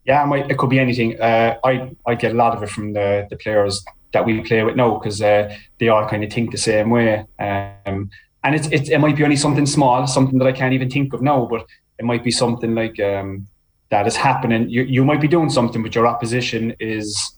Yeah, 0.05 0.33
it, 0.33 0.51
it 0.51 0.57
could 0.57 0.69
be 0.69 0.79
anything. 0.79 1.21
Uh, 1.21 1.59
I, 1.63 1.91
I 2.07 2.15
get 2.15 2.31
a 2.31 2.35
lot 2.35 2.55
of 2.55 2.63
it 2.63 2.69
from 2.69 2.93
the, 2.93 3.27
the 3.29 3.35
players 3.35 3.85
that 4.11 4.25
we 4.25 4.41
play 4.41 4.63
with 4.63 4.75
now 4.75 4.97
because 4.97 5.21
uh, 5.21 5.55
they 5.79 5.89
all 5.89 6.07
kind 6.07 6.23
of 6.23 6.31
think 6.31 6.51
the 6.51 6.57
same 6.57 6.89
way. 6.89 7.25
Um, 7.39 8.09
and 8.43 8.55
it's, 8.55 8.67
it, 8.67 8.89
it 8.89 8.99
might 8.99 9.15
be 9.15 9.23
only 9.23 9.35
something 9.35 9.65
small, 9.65 10.07
something 10.07 10.39
that 10.39 10.47
I 10.47 10.51
can't 10.51 10.73
even 10.73 10.89
think 10.89 11.13
of 11.13 11.21
now, 11.21 11.45
but 11.45 11.65
it 11.97 12.05
might 12.05 12.23
be 12.23 12.31
something 12.31 12.73
like 12.73 12.99
um, 12.99 13.47
that 13.89 14.07
is 14.07 14.15
happening. 14.15 14.69
You, 14.69 14.83
you 14.83 15.03
might 15.03 15.21
be 15.21 15.27
doing 15.27 15.49
something, 15.49 15.83
but 15.83 15.95
your 15.95 16.07
opposition 16.07 16.75
is 16.79 17.35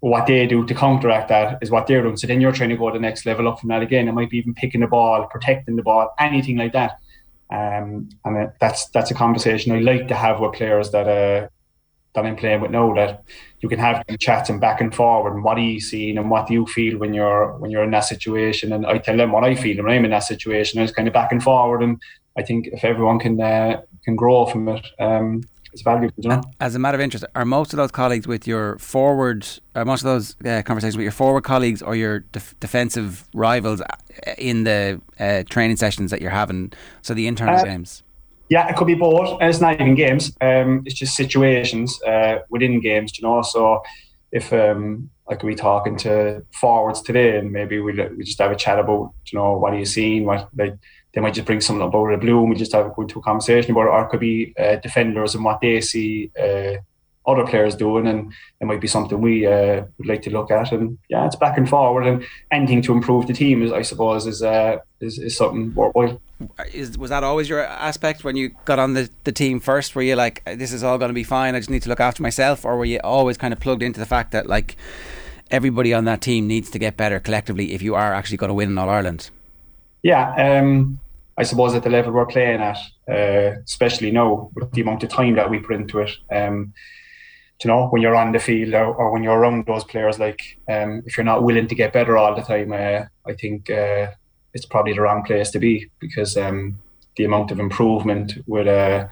what 0.00 0.26
they 0.26 0.46
do 0.46 0.66
to 0.66 0.74
counteract 0.74 1.28
that 1.30 1.58
is 1.62 1.70
what 1.70 1.86
they're 1.86 2.02
doing. 2.02 2.16
So 2.16 2.26
then 2.26 2.40
you're 2.40 2.52
trying 2.52 2.68
to 2.68 2.76
go 2.76 2.90
to 2.90 2.98
the 2.98 3.00
next 3.00 3.24
level 3.24 3.48
up 3.48 3.58
from 3.58 3.70
that 3.70 3.82
again. 3.82 4.06
It 4.06 4.12
might 4.12 4.30
be 4.30 4.38
even 4.38 4.54
picking 4.54 4.82
the 4.82 4.86
ball, 4.86 5.26
protecting 5.26 5.76
the 5.76 5.82
ball, 5.82 6.14
anything 6.18 6.58
like 6.58 6.72
that. 6.74 6.98
Um, 7.50 8.10
and 8.24 8.52
that's 8.60 8.88
that's 8.88 9.10
a 9.10 9.14
conversation 9.14 9.72
I 9.72 9.80
like 9.80 10.08
to 10.08 10.14
have 10.14 10.40
with 10.40 10.54
players 10.54 10.90
that 10.90 11.08
uh, 11.08 11.48
that 12.14 12.24
I'm 12.24 12.36
playing 12.36 12.60
with 12.60 12.70
now 12.70 12.94
that 12.94 13.24
you 13.60 13.68
can 13.68 13.78
have 13.78 14.04
chats 14.18 14.50
and 14.50 14.60
back 14.60 14.80
and 14.80 14.94
forward 14.94 15.34
and 15.34 15.44
what 15.44 15.58
are 15.58 15.62
you 15.62 15.80
seeing 15.80 16.18
and 16.18 16.30
what 16.30 16.46
do 16.46 16.54
you 16.54 16.66
feel 16.66 16.98
when 16.98 17.14
you're 17.14 17.56
when 17.58 17.70
you're 17.70 17.84
in 17.84 17.90
that 17.90 18.00
situation 18.00 18.72
and 18.72 18.86
I 18.86 18.98
tell 18.98 19.16
them 19.16 19.32
what 19.32 19.44
I 19.44 19.54
feel 19.54 19.82
when 19.82 19.92
I'm 19.92 20.04
in 20.04 20.10
that 20.10 20.20
situation 20.20 20.78
and 20.78 20.88
it's 20.88 20.94
kind 20.94 21.08
of 21.08 21.14
back 21.14 21.32
and 21.32 21.42
forward 21.42 21.82
and 21.82 22.00
I 22.36 22.42
think 22.42 22.68
if 22.68 22.84
everyone 22.84 23.18
can 23.18 23.40
uh, 23.40 23.82
can 24.04 24.16
grow 24.16 24.46
from 24.46 24.68
it 24.68 24.86
um, 24.98 25.42
it's 25.74 25.82
valuable. 25.82 26.14
You 26.16 26.28
know? 26.30 26.42
As 26.60 26.76
a 26.76 26.78
matter 26.78 26.94
of 26.94 27.00
interest, 27.00 27.24
are 27.34 27.44
most 27.44 27.72
of 27.72 27.76
those 27.78 27.90
colleagues 27.90 28.28
with 28.28 28.46
your 28.46 28.78
forward, 28.78 29.46
are 29.74 29.84
most 29.84 30.02
of 30.02 30.04
those 30.04 30.36
uh, 30.46 30.62
conversations 30.62 30.96
with 30.96 31.02
your 31.02 31.12
forward 31.12 31.42
colleagues 31.42 31.82
or 31.82 31.96
your 31.96 32.20
def- 32.20 32.54
defensive 32.60 33.28
rivals 33.34 33.80
uh, 33.80 33.86
in 34.38 34.62
the 34.62 35.00
uh, 35.18 35.42
training 35.50 35.76
sessions 35.76 36.12
that 36.12 36.22
you're 36.22 36.30
having? 36.30 36.72
So 37.02 37.12
the 37.12 37.26
internal 37.26 37.58
uh, 37.58 37.64
games. 37.64 38.03
Yeah, 38.48 38.68
it 38.68 38.76
could 38.76 38.86
be 38.86 38.94
both. 38.94 39.38
It's 39.40 39.60
not 39.60 39.80
even 39.80 39.94
games. 39.94 40.36
Um, 40.40 40.82
it's 40.84 40.94
just 40.94 41.16
situations 41.16 42.00
uh, 42.02 42.40
within 42.50 42.80
games, 42.80 43.18
you 43.18 43.26
know. 43.26 43.42
So 43.42 43.82
if 44.32 44.52
um, 44.52 45.10
I 45.28 45.34
could 45.34 45.46
be 45.46 45.54
talking 45.54 45.96
to 45.98 46.44
forwards 46.52 47.00
today, 47.00 47.38
and 47.38 47.50
maybe 47.50 47.78
we 47.80 47.92
we'll, 47.92 48.08
we 48.16 48.24
just 48.24 48.38
have 48.40 48.52
a 48.52 48.56
chat 48.56 48.78
about, 48.78 49.12
you 49.30 49.38
know, 49.38 49.56
what 49.56 49.72
are 49.72 49.78
you 49.78 49.86
seeing? 49.86 50.26
What 50.26 50.48
like 50.56 50.74
they 51.14 51.20
might 51.20 51.34
just 51.34 51.46
bring 51.46 51.60
something 51.60 51.86
about 51.86 52.10
the 52.10 52.18
blue, 52.18 52.40
and 52.40 52.50
we 52.50 52.56
just 52.56 52.72
have 52.72 52.86
a 52.86 52.90
go 52.90 53.02
into 53.02 53.18
a 53.18 53.22
conversation 53.22 53.70
about, 53.70 53.86
it. 53.86 53.90
or 53.90 54.04
it 54.04 54.08
could 54.10 54.20
be 54.20 54.52
uh, 54.58 54.76
defenders 54.76 55.34
and 55.34 55.44
what 55.44 55.60
they 55.60 55.80
see 55.80 56.30
uh, 56.38 56.74
other 57.26 57.46
players 57.46 57.74
doing, 57.74 58.06
and 58.06 58.32
it 58.60 58.66
might 58.66 58.80
be 58.80 58.86
something 58.86 59.20
we 59.20 59.46
uh, 59.46 59.84
would 59.98 60.06
like 60.06 60.22
to 60.22 60.30
look 60.30 60.50
at. 60.50 60.72
And 60.72 60.98
yeah, 61.08 61.26
it's 61.26 61.36
back 61.36 61.56
and 61.56 61.68
forward, 61.68 62.06
and 62.06 62.24
anything 62.50 62.82
to 62.82 62.92
improve 62.92 63.26
the 63.26 63.32
team, 63.32 63.62
is, 63.62 63.72
I 63.72 63.82
suppose, 63.82 64.26
is 64.26 64.42
uh, 64.42 64.78
is, 65.00 65.18
is 65.18 65.36
something 65.36 65.74
worthwhile. 65.74 66.20
Is, 66.72 66.98
was 66.98 67.10
that 67.10 67.24
always 67.24 67.48
your 67.48 67.60
aspect 67.60 68.24
when 68.24 68.36
you 68.36 68.50
got 68.64 68.78
on 68.78 68.94
the, 68.94 69.08
the 69.24 69.32
team 69.32 69.60
first? 69.60 69.94
Were 69.94 70.02
you 70.02 70.16
like, 70.16 70.42
this 70.44 70.72
is 70.72 70.82
all 70.82 70.98
going 70.98 71.08
to 71.08 71.14
be 71.14 71.24
fine? 71.24 71.54
I 71.54 71.60
just 71.60 71.70
need 71.70 71.82
to 71.82 71.88
look 71.88 72.00
after 72.00 72.22
myself, 72.22 72.64
or 72.64 72.76
were 72.76 72.84
you 72.84 73.00
always 73.04 73.38
kind 73.38 73.54
of 73.54 73.60
plugged 73.60 73.82
into 73.82 74.00
the 74.00 74.06
fact 74.06 74.32
that 74.32 74.46
like 74.46 74.76
everybody 75.50 75.94
on 75.94 76.04
that 76.06 76.20
team 76.20 76.46
needs 76.46 76.70
to 76.70 76.78
get 76.78 76.96
better 76.96 77.20
collectively 77.20 77.72
if 77.72 77.82
you 77.82 77.94
are 77.94 78.12
actually 78.12 78.36
going 78.36 78.48
to 78.48 78.54
win 78.54 78.70
in 78.70 78.78
All 78.78 78.90
Ireland? 78.90 79.30
Yeah, 80.02 80.34
um, 80.58 81.00
I 81.38 81.44
suppose 81.44 81.74
at 81.74 81.82
the 81.82 81.90
level 81.90 82.12
we're 82.12 82.26
playing 82.26 82.60
at, 82.60 82.78
uh, 83.08 83.60
especially 83.64 84.10
now 84.10 84.50
with 84.54 84.70
the 84.72 84.82
amount 84.82 85.02
of 85.02 85.08
time 85.08 85.36
that 85.36 85.50
we 85.50 85.60
put 85.60 85.76
into 85.76 86.00
it. 86.00 86.10
Um, 86.30 86.74
you 87.62 87.68
know, 87.68 87.86
when 87.88 88.02
you're 88.02 88.16
on 88.16 88.32
the 88.32 88.38
field 88.38 88.74
or, 88.74 88.94
or 88.94 89.10
when 89.12 89.22
you're 89.22 89.38
around 89.38 89.66
those 89.66 89.84
players, 89.84 90.18
like 90.18 90.58
um, 90.68 91.02
if 91.06 91.16
you're 91.16 91.24
not 91.24 91.42
willing 91.42 91.68
to 91.68 91.74
get 91.74 91.92
better 91.92 92.16
all 92.16 92.34
the 92.34 92.42
time, 92.42 92.72
uh, 92.72 93.06
I 93.26 93.34
think 93.34 93.70
uh, 93.70 94.10
it's 94.52 94.66
probably 94.66 94.92
the 94.92 95.00
wrong 95.00 95.22
place 95.24 95.50
to 95.52 95.58
be 95.58 95.90
because 95.98 96.36
um, 96.36 96.78
the 97.16 97.24
amount 97.24 97.50
of 97.50 97.60
improvement 97.60 98.34
with 98.46 98.66
uh, 98.66 99.06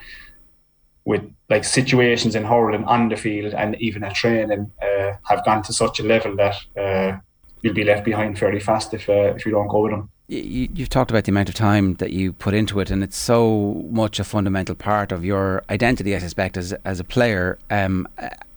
with 1.05 1.23
like 1.51 1.65
situations 1.65 2.35
in 2.35 2.45
hurling 2.45 2.85
on 2.85 3.09
the 3.09 3.17
field 3.17 3.55
and 3.55 3.75
even 3.81 4.05
at 4.05 4.15
training, 4.15 4.71
uh, 4.81 5.13
have 5.25 5.45
gone 5.45 5.63
to 5.63 5.73
such 5.73 5.99
a 5.99 6.05
level 6.05 6.37
that 6.37 6.57
uh, 6.79 7.19
you'll 7.63 7.75
be 7.75 7.85
left 7.85 8.05
behind 8.05 8.39
fairly 8.39 8.61
fast 8.61 8.95
if 8.95 9.09
uh, 9.09 9.35
if 9.37 9.45
you 9.45 9.53
don't 9.53 9.69
go 9.69 9.83
with 9.83 9.93
them. 9.93 10.09
You, 10.29 10.69
you've 10.75 10.89
talked 10.89 11.11
about 11.11 11.25
the 11.25 11.33
amount 11.33 11.49
of 11.49 11.55
time 11.55 11.95
that 11.95 12.13
you 12.13 12.33
put 12.33 12.55
into 12.55 12.81
it, 12.81 12.91
and 12.91 13.03
it's 13.03 13.17
so 13.17 13.85
much 13.91 14.19
a 14.19 14.25
fundamental 14.25 14.75
part 14.75 15.13
of 15.13 15.25
your 15.25 15.63
identity, 15.69 16.15
I 16.15 16.19
suspect, 16.19 16.57
as 16.57 16.73
as 16.85 17.01
a 17.01 17.05
player. 17.05 17.59
Um, 17.71 18.09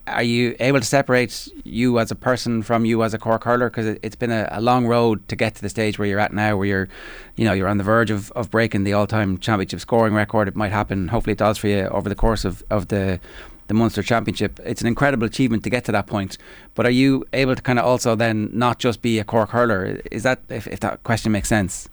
are 0.06 0.22
you 0.22 0.54
able 0.60 0.78
to 0.78 0.86
separate 0.86 1.48
you 1.64 1.98
as 1.98 2.10
a 2.10 2.14
person 2.14 2.62
from 2.62 2.84
you 2.84 3.02
as 3.02 3.12
a 3.12 3.18
Cork 3.18 3.44
hurler? 3.44 3.68
Because 3.68 3.86
it, 3.86 4.04
has 4.04 4.14
been 4.14 4.30
a, 4.30 4.48
a, 4.52 4.60
long 4.60 4.86
road 4.86 5.26
to 5.28 5.36
get 5.36 5.56
to 5.56 5.62
the 5.62 5.68
stage 5.68 5.98
where 5.98 6.06
you're 6.06 6.20
at 6.20 6.32
now, 6.32 6.56
where 6.56 6.66
you're, 6.66 6.88
you 7.34 7.44
know, 7.44 7.52
you're 7.52 7.68
on 7.68 7.78
the 7.78 7.84
verge 7.84 8.10
of, 8.10 8.30
of 8.32 8.50
breaking 8.50 8.84
the 8.84 8.92
all-time 8.92 9.38
championship 9.38 9.80
scoring 9.80 10.14
record. 10.14 10.46
It 10.46 10.54
might 10.54 10.70
happen. 10.70 11.08
Hopefully, 11.08 11.32
it 11.32 11.38
does 11.38 11.58
for 11.58 11.66
you 11.66 11.86
over 11.88 12.08
the 12.08 12.14
course 12.14 12.44
of, 12.44 12.62
of 12.70 12.88
the 12.88 13.20
the 13.68 13.74
Munster 13.74 14.02
Championship. 14.02 14.60
It's 14.64 14.80
an 14.80 14.86
incredible 14.86 15.26
achievement 15.26 15.64
to 15.64 15.70
get 15.70 15.84
to 15.86 15.92
that 15.92 16.06
point. 16.06 16.38
But 16.74 16.86
are 16.86 16.90
you 16.90 17.24
able 17.32 17.56
to 17.56 17.62
kind 17.62 17.78
of 17.78 17.84
also 17.84 18.14
then 18.14 18.50
not 18.52 18.78
just 18.78 19.02
be 19.02 19.18
a 19.18 19.24
Cork 19.24 19.50
hurler? 19.50 20.00
Is 20.10 20.22
that 20.22 20.40
if, 20.48 20.66
if 20.66 20.80
that 20.80 21.02
question 21.02 21.32
makes 21.32 21.48
sense? 21.48 21.88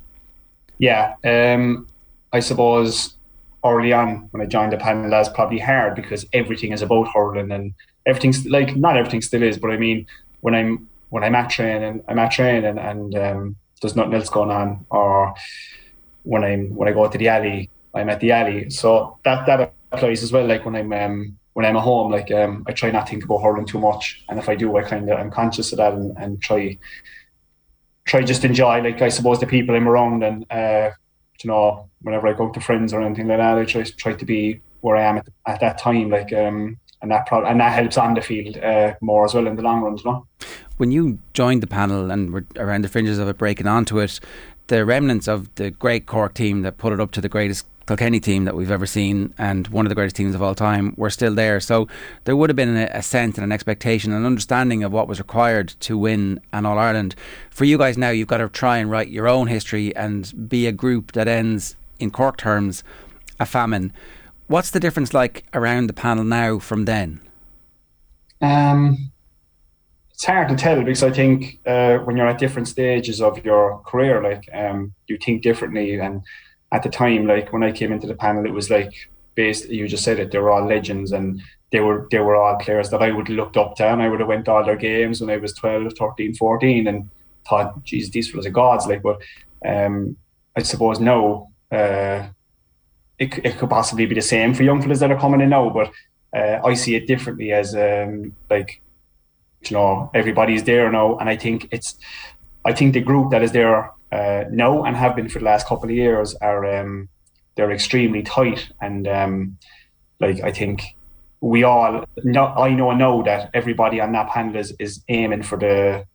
Yeah, 0.78 1.16
um, 1.24 1.88
I 2.32 2.40
suppose 2.40 3.16
early 3.64 3.94
on 3.94 4.28
when 4.32 4.42
I 4.42 4.46
joined 4.46 4.74
the 4.74 4.78
panel, 4.78 5.10
that's 5.10 5.30
probably 5.30 5.60
hard 5.60 5.96
because 5.96 6.26
everything 6.34 6.72
is 6.72 6.82
about 6.82 7.08
hurling 7.14 7.52
and 7.52 7.74
everything's 8.06 8.46
like 8.48 8.76
not 8.76 8.98
everything 8.98 9.22
still 9.22 9.44
is, 9.44 9.58
but 9.58 9.72
I 9.72 9.78
mean 9.78 10.06
when 10.42 10.56
I'm 10.56 10.90
when 11.10 11.24
I'm 11.24 11.36
at 11.36 11.52
training, 11.52 12.04
I'm 12.08 12.18
at 12.18 12.32
training 12.32 12.80
and, 12.80 13.16
um, 13.16 13.56
there's 13.82 13.96
nothing 13.96 14.16
else 14.16 14.30
going 14.30 14.50
on, 14.50 14.86
or 14.90 15.36
when 16.24 16.44
I'm 16.44 16.74
when 16.74 16.88
I 16.88 16.92
go 16.92 17.08
to 17.08 17.18
the 17.18 17.28
alley, 17.28 17.70
I'm 17.94 18.10
at 18.10 18.20
the 18.20 18.32
alley. 18.32 18.70
So 18.70 19.20
that 19.24 19.46
that 19.46 19.74
applies 19.92 20.24
as 20.24 20.32
well. 20.32 20.48
Like 20.48 20.66
when 20.66 20.76
I'm 20.76 20.92
um, 20.94 21.38
when 21.54 21.66
I'm 21.66 21.78
at 21.78 21.84
home, 21.84 22.12
like 22.12 22.32
um, 22.32 22.64
I 22.68 22.74
try 22.74 22.92
not 22.92 23.06
to 23.06 23.12
think 23.12 23.24
about 23.24 23.42
hurling 23.42 23.66
too 23.66 23.80
much, 23.80 24.24
and 24.30 24.40
if 24.40 24.50
I 24.50 24.56
do, 24.56 24.76
I 24.78 24.84
kind 24.84 25.10
of 25.10 25.20
I'm 25.20 25.32
conscious 25.32 25.72
of 25.72 25.78
that 25.78 25.94
and, 25.94 26.16
and 26.18 26.42
try 26.42 26.78
try 28.06 28.24
just 28.24 28.44
enjoy. 28.44 28.82
Like 28.82 29.02
I 29.02 29.10
suppose 29.10 29.40
the 29.40 29.48
people 29.48 29.76
I'm 29.76 29.88
around, 29.88 30.24
and 30.24 30.46
uh, 30.52 30.92
you 31.44 31.50
know, 31.50 31.90
whenever 32.02 32.28
I 32.28 32.34
go 32.34 32.50
to 32.50 32.60
friends 32.60 32.94
or 32.94 33.02
anything 33.02 33.28
like 33.28 33.38
that, 33.38 33.58
I 33.58 33.66
try 33.66 33.84
try 33.84 34.14
to 34.14 34.26
be 34.26 34.62
where 34.82 34.96
I 34.96 35.04
am 35.04 35.18
at, 35.18 35.28
at 35.46 35.60
that 35.62 35.78
time. 35.78 36.10
Like 36.10 36.34
um, 36.34 36.80
and 37.04 37.12
that 37.12 37.28
pro- 37.28 37.46
and 37.46 37.60
that 37.60 37.74
helps 37.74 37.98
on 37.98 38.16
the 38.16 38.22
field 38.22 38.58
uh, 38.58 38.96
more 39.02 39.26
as 39.26 39.34
well 39.34 39.46
in 39.46 39.56
the 39.56 39.62
long 39.62 39.82
run, 39.82 39.98
you 39.98 40.04
know. 40.06 40.26
When 40.78 40.92
you 40.92 41.20
joined 41.34 41.62
the 41.62 41.68
panel 41.68 42.10
and 42.10 42.34
were 42.34 42.46
around 42.58 42.84
the 42.84 42.90
fringes 42.90 43.20
of 43.20 43.28
it, 43.28 43.38
breaking 43.38 43.68
onto 43.68 44.00
it, 44.00 44.20
the 44.68 44.86
remnants 44.86 45.28
of 45.28 45.54
the 45.56 45.70
great 45.70 46.06
Cork 46.08 46.34
team 46.34 46.62
that 46.62 46.78
put 46.78 46.94
it 46.94 47.00
up 47.00 47.12
to 47.12 47.22
the 47.22 47.30
greatest 47.30 47.68
Kilkenny 47.88 48.20
team 48.20 48.46
that 48.46 48.56
we've 48.56 48.72
ever 48.72 48.86
seen 48.86 49.34
and 49.38 49.68
one 49.68 49.86
of 49.86 49.90
the 49.90 49.96
greatest 49.96 50.16
teams 50.16 50.36
of 50.36 50.42
all 50.42 50.56
time 50.56 50.94
were 50.98 51.10
still 51.10 51.36
there. 51.36 51.60
So 51.60 51.88
there 52.24 52.36
would 52.36 52.50
have 52.50 52.56
been 52.56 52.78
a, 52.78 52.90
a 52.94 53.02
sense 53.02 53.38
and 53.38 53.44
an 53.44 53.52
expectation, 53.52 54.14
an 54.14 54.26
understanding 54.26 54.84
of 54.84 54.92
what 54.92 55.08
was 55.08 55.20
required 55.20 55.70
to 55.82 55.98
win 55.98 56.40
an 56.54 56.66
All 56.66 56.78
Ireland. 56.78 57.16
For 57.50 57.66
you 57.66 57.78
guys 57.78 57.98
now, 57.98 58.10
you've 58.10 58.28
got 58.28 58.38
to 58.38 58.50
try 58.50 58.78
and 58.78 58.90
write 58.90 59.10
your 59.10 59.28
own 59.28 59.48
history 59.48 59.96
and 59.96 60.50
be 60.50 60.66
a 60.68 60.72
group 60.72 61.12
that 61.12 61.28
ends, 61.28 61.76
in 62.00 62.12
Cork 62.12 62.38
terms, 62.38 62.84
a 63.40 63.46
famine. 63.46 63.92
What's 64.48 64.72
the 64.72 64.80
difference 64.80 65.14
like 65.14 65.44
around 65.54 65.88
the 65.88 65.94
panel 65.94 66.24
now 66.24 66.60
from 66.60 66.86
then? 66.86 67.22
Um, 68.42 69.12
it's 70.12 70.26
hard 70.26 70.50
to 70.50 70.56
tell 70.56 70.84
because 70.84 71.04
I 71.04 71.12
think 71.12 71.60
uh, 71.66 71.98
when 72.00 72.16
you're 72.18 72.28
at 72.28 72.38
different 72.38 72.68
stages 72.68 73.22
of 73.22 73.44
your 73.44 73.80
career, 73.80 74.22
like 74.22 74.48
um, 74.54 74.94
you 75.08 75.18
think 75.18 75.42
differently 75.42 76.00
and 76.00 76.22
at 76.74 76.84
the 76.84 76.90
time, 76.90 77.28
like 77.28 77.54
when 77.54 77.64
I 77.64 77.72
came 77.72 77.94
into 77.94 78.08
the 78.08 78.16
panel, 78.16 78.46
it 78.46 78.52
was 78.52 78.70
like 78.70 78.94
based. 79.36 79.70
You 79.70 79.88
just 79.88 80.04
said 80.04 80.20
it; 80.20 80.32
they 80.32 80.40
were 80.40 80.52
all 80.52 80.68
legends, 80.68 81.12
and 81.12 81.42
they 81.72 81.80
were 81.80 82.08
they 82.12 82.20
were 82.20 82.36
all 82.36 82.58
players 82.58 82.90
that 82.90 83.02
I 83.02 83.12
would 83.12 83.28
have 83.28 83.38
looked 83.38 83.58
up 83.58 83.76
to, 83.76 83.86
and 83.86 84.02
I 84.02 84.10
would 84.10 84.20
have 84.20 84.28
went 84.28 84.46
to 84.46 84.52
all 84.52 84.66
their 84.66 84.76
games 84.76 85.22
when 85.22 85.30
I 85.30 85.38
was 85.38 85.54
12, 85.54 85.94
13, 85.98 86.34
14, 86.34 86.88
and 86.88 87.10
thought, 87.48 87.84
"Geez, 87.84 88.10
these 88.10 88.30
fellas 88.30 88.48
are 88.48 88.50
gods!" 88.50 88.88
Like, 88.88 89.04
but 89.04 89.22
um, 89.64 90.18
I 90.58 90.64
suppose 90.64 91.00
now 91.00 91.52
uh, 91.72 92.28
it 93.20 93.38
it 93.46 93.58
could 93.60 93.70
possibly 93.70 94.08
be 94.08 94.16
the 94.16 94.22
same 94.22 94.56
for 94.56 94.64
young 94.64 94.82
fellas 94.82 95.00
that 95.00 95.12
are 95.12 95.20
coming 95.20 95.42
in 95.42 95.50
now, 95.50 95.70
but 95.70 95.92
uh, 96.36 96.60
I 96.66 96.74
see 96.74 96.96
it 96.96 97.06
differently 97.06 97.52
as 97.52 97.76
um, 97.76 98.36
like 98.50 98.82
you 99.62 99.78
know 99.78 100.10
everybody's 100.16 100.64
there 100.64 100.92
now, 100.92 101.18
and 101.20 101.30
I 101.30 101.38
think 101.38 101.68
it's 101.72 102.00
I 102.66 102.74
think 102.74 102.94
the 102.94 103.02
group 103.02 103.30
that 103.30 103.44
is 103.44 103.52
there 103.52 103.92
uh, 104.14 104.46
know 104.52 104.86
and 104.86 104.96
have 104.96 105.16
been 105.16 105.28
for 105.28 105.40
the 105.40 105.46
last 105.46 105.66
couple 105.68 105.86
of 105.86 105.96
years 105.96 106.36
are 106.36 106.64
um, 106.78 107.10
they're 107.56 107.72
extremely 107.72 108.22
tight 108.22 108.70
and 108.80 109.08
um, 109.08 109.58
like 110.20 110.42
I 110.42 110.52
think 110.52 110.84
we 111.42 111.64
all 111.64 112.06
know 112.24 112.46
I 112.46 112.70
know 112.70 112.92
know 112.92 113.24
that 113.24 113.50
everybody 113.54 114.00
on 114.00 114.12
that 114.12 114.30
panel 114.30 114.56
is, 114.56 114.74
is 114.80 115.04
aiming 115.10 115.44
for 115.44 115.58
the 115.58 116.06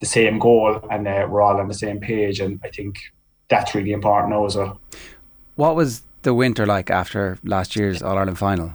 the 0.00 0.06
same 0.06 0.38
goal 0.38 0.80
and 0.90 1.08
uh, 1.08 1.26
we're 1.30 1.42
all 1.42 1.58
on 1.58 1.68
the 1.68 1.74
same 1.74 1.98
page 1.98 2.40
and 2.40 2.60
I 2.62 2.68
think 2.68 2.98
that's 3.48 3.74
really 3.74 3.92
important 3.92 4.32
now 4.32 4.46
as 4.46 4.56
well. 4.56 4.80
What 5.56 5.76
was 5.76 6.02
the 6.22 6.34
winter 6.34 6.66
like 6.66 6.90
after 6.90 7.38
last 7.42 7.74
year's 7.74 8.02
All 8.02 8.16
Ireland 8.16 8.38
final? 8.38 8.72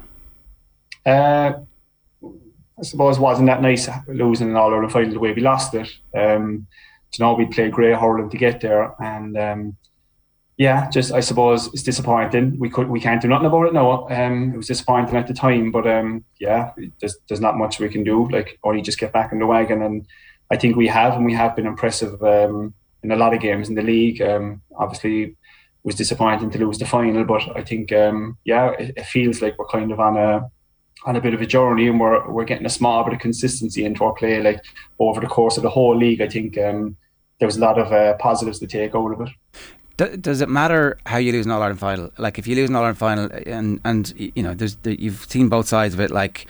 Uh, 1.06 1.54
I 2.78 2.84
suppose 2.84 3.18
it 3.18 3.22
wasn't 3.22 3.48
that 3.48 3.62
nice 3.62 3.88
losing 4.08 4.50
an 4.50 4.58
All 4.58 4.74
Ireland 4.74 4.92
final 4.92 5.14
the 5.14 5.20
way 5.20 5.34
we 5.34 5.42
lost 5.42 5.74
it. 5.74 5.90
Um, 6.16 6.68
you 7.18 7.26
know, 7.26 7.34
we 7.34 7.46
played 7.46 7.72
great 7.72 7.98
hurling 7.98 8.30
to 8.30 8.38
get 8.38 8.62
there, 8.62 8.96
and 9.02 9.38
um, 9.38 9.78
yeah, 10.58 10.90
just 10.90 11.12
I 11.12 11.20
suppose 11.20 11.68
it's 11.68 11.84
disappointing. 11.84 12.58
We 12.60 12.70
could 12.70 12.90
we 12.90 13.00
can't 13.00 13.22
do 13.22 13.28
nothing 13.28 13.48
about 13.48 13.68
it 13.68 13.74
now. 13.74 14.08
Um, 14.10 14.54
it 14.54 14.58
was 14.58 14.68
disappointing 14.68 15.16
at 15.18 15.28
the 15.28 15.34
time, 15.34 15.72
but 15.72 15.88
um, 15.88 16.24
yeah, 16.40 16.72
there's 17.00 17.18
there's 17.28 17.42
not 17.42 17.58
much 17.58 17.80
we 17.80 17.90
can 17.90 18.04
do. 18.04 18.28
Like 18.30 18.58
only 18.64 18.82
just 18.82 19.00
get 19.00 19.14
back 19.14 19.32
in 19.32 19.40
the 19.40 19.46
wagon, 19.46 19.82
and 19.82 20.08
I 20.52 20.58
think 20.58 20.76
we 20.76 20.88
have, 20.88 21.16
and 21.16 21.26
we 21.26 21.34
have 21.34 21.56
been 21.56 21.68
impressive 21.68 22.22
um, 22.24 22.74
in 23.04 23.12
a 23.12 23.16
lot 23.16 23.34
of 23.34 23.42
games 23.42 23.70
in 23.70 23.76
the 23.76 23.82
league. 23.82 24.22
Um, 24.22 24.62
obviously, 24.78 25.36
was 25.84 25.96
disappointing 25.96 26.50
to 26.52 26.60
lose 26.60 26.80
the 26.80 26.86
final, 26.86 27.26
but 27.26 27.56
I 27.56 27.62
think 27.62 27.92
um, 27.92 28.38
yeah, 28.46 28.72
it, 28.80 28.94
it 28.98 29.06
feels 29.06 29.42
like 29.42 29.58
we're 29.60 29.68
kind 29.68 29.92
of 29.92 30.00
on 30.00 30.18
a 30.18 30.50
on 31.06 31.16
a 31.16 31.22
bit 31.22 31.34
of 31.34 31.42
a 31.42 31.46
journey 31.46 31.88
and 31.88 32.00
we're 32.00 32.28
we're 32.32 32.46
getting 32.46 32.66
a 32.66 32.70
small 32.70 33.04
bit 33.04 33.14
of 33.14 33.20
consistency 33.20 33.86
into 33.86 34.04
our 34.04 34.14
play 34.14 34.42
like 34.42 34.64
over 35.00 35.20
the 35.22 35.28
course 35.28 35.58
of 35.58 35.64
the 35.64 35.70
whole 35.70 35.96
league. 35.96 36.22
I 36.22 36.28
think 36.28 36.58
um, 36.58 36.98
there 37.40 37.48
was 37.48 37.58
a 37.58 37.62
lot 37.62 37.78
of 37.78 37.92
uh, 37.92 38.16
positives 38.16 38.60
to 38.60 38.68
take 38.68 38.96
out 38.96 39.12
of 39.12 39.22
it. 39.22 40.22
does 40.22 40.42
it 40.42 40.50
matter 40.50 40.98
how 41.06 41.18
you 41.18 41.32
lose 41.32 41.46
an 41.46 41.52
All 41.52 41.62
Ireland 41.62 41.80
final? 41.80 42.12
Like 42.18 42.40
if 42.40 42.48
you 42.48 42.56
lose 42.56 42.70
an 42.70 42.76
All 42.76 42.84
Ireland 42.84 42.98
final, 42.98 43.30
and 43.46 43.80
and 43.84 44.14
you 44.18 44.44
know, 44.44 44.54
there's 44.54 44.78
you've 44.84 45.26
seen 45.26 45.50
both 45.50 45.68
sides 45.68 45.94
of 45.94 46.00
it. 46.00 46.12
Like 46.12 46.48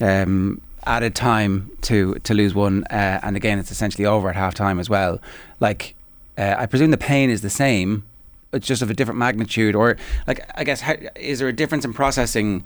um, 0.00 0.60
added 0.84 1.14
time 1.14 1.70
to 1.82 2.14
to 2.14 2.34
lose 2.34 2.54
one, 2.54 2.84
uh, 2.84 3.20
and 3.22 3.36
again, 3.36 3.58
it's 3.58 3.70
essentially 3.70 4.06
over 4.06 4.28
at 4.28 4.36
half 4.36 4.54
time 4.54 4.78
as 4.78 4.90
well. 4.90 5.20
Like 5.60 5.94
uh, 6.36 6.56
I 6.58 6.66
presume 6.66 6.90
the 6.90 6.98
pain 6.98 7.30
is 7.30 7.42
the 7.42 7.50
same. 7.50 8.04
It's 8.52 8.66
just 8.66 8.82
of 8.82 8.90
a 8.90 8.94
different 8.94 9.18
magnitude, 9.18 9.74
or 9.74 9.96
like 10.26 10.48
I 10.54 10.64
guess, 10.64 10.80
how, 10.82 10.94
is 11.14 11.38
there 11.38 11.48
a 11.48 11.52
difference 11.52 11.84
in 11.84 11.92
processing 11.92 12.64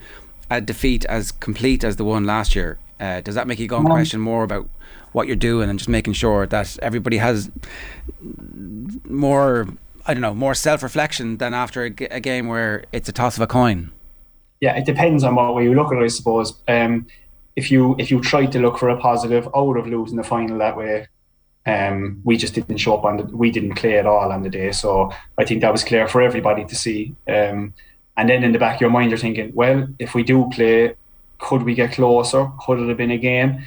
a 0.50 0.60
defeat 0.60 1.04
as 1.06 1.32
complete 1.32 1.84
as 1.84 1.96
the 1.96 2.04
one 2.04 2.24
last 2.24 2.54
year? 2.54 2.78
Uh, 3.00 3.20
does 3.22 3.34
that 3.34 3.46
make 3.46 3.58
you 3.58 3.66
go 3.66 3.78
and 3.78 3.88
question 3.88 4.20
more 4.20 4.44
about 4.44 4.68
what 5.12 5.26
you're 5.26 5.36
doing 5.36 5.70
and 5.70 5.78
just 5.78 5.88
making 5.88 6.12
sure 6.12 6.46
that 6.46 6.78
everybody 6.80 7.16
has 7.16 7.50
more 9.08 9.66
I 10.06 10.14
don't 10.14 10.20
know 10.20 10.34
more 10.34 10.54
self 10.54 10.82
reflection 10.82 11.38
than 11.38 11.54
after 11.54 11.84
a, 11.84 11.92
a, 12.10 12.20
game 12.20 12.46
where 12.46 12.84
it's 12.92 13.08
a 13.08 13.12
toss 13.12 13.36
of 13.36 13.42
a 13.42 13.46
coin. 13.46 13.90
Yeah, 14.60 14.76
it 14.76 14.84
depends 14.84 15.24
on 15.24 15.34
what 15.34 15.54
way 15.54 15.64
you 15.64 15.74
look 15.74 15.92
at 15.92 15.98
it, 15.98 16.04
I 16.04 16.08
suppose. 16.08 16.54
Um, 16.68 17.06
if 17.56 17.70
you 17.70 17.96
if 17.98 18.10
you 18.10 18.20
try 18.20 18.46
to 18.46 18.58
look 18.58 18.78
for 18.78 18.88
a 18.88 18.96
positive 18.96 19.48
out 19.54 19.76
of 19.76 19.86
losing 19.86 20.16
the 20.16 20.24
final 20.24 20.58
that 20.58 20.76
way, 20.76 21.06
um, 21.66 22.20
we 22.24 22.36
just 22.36 22.54
didn't 22.54 22.78
show 22.78 22.96
up 22.96 23.04
on 23.04 23.16
the 23.18 23.24
we 23.24 23.50
didn't 23.50 23.74
play 23.74 23.98
at 23.98 24.06
all 24.06 24.32
on 24.32 24.42
the 24.42 24.50
day. 24.50 24.72
So 24.72 25.12
I 25.38 25.44
think 25.44 25.60
that 25.60 25.72
was 25.72 25.84
clear 25.84 26.08
for 26.08 26.22
everybody 26.22 26.64
to 26.64 26.74
see. 26.74 27.14
Um, 27.28 27.74
and 28.16 28.28
then 28.28 28.44
in 28.44 28.52
the 28.52 28.58
back 28.58 28.76
of 28.76 28.80
your 28.80 28.90
mind, 28.90 29.10
you're 29.10 29.18
thinking, 29.18 29.52
well, 29.54 29.86
if 29.98 30.14
we 30.14 30.22
do 30.22 30.48
play, 30.52 30.94
could 31.40 31.62
we 31.62 31.74
get 31.74 31.92
closer? 31.92 32.50
Could 32.64 32.80
it 32.80 32.88
have 32.88 32.96
been 32.96 33.10
a 33.10 33.18
game? 33.18 33.64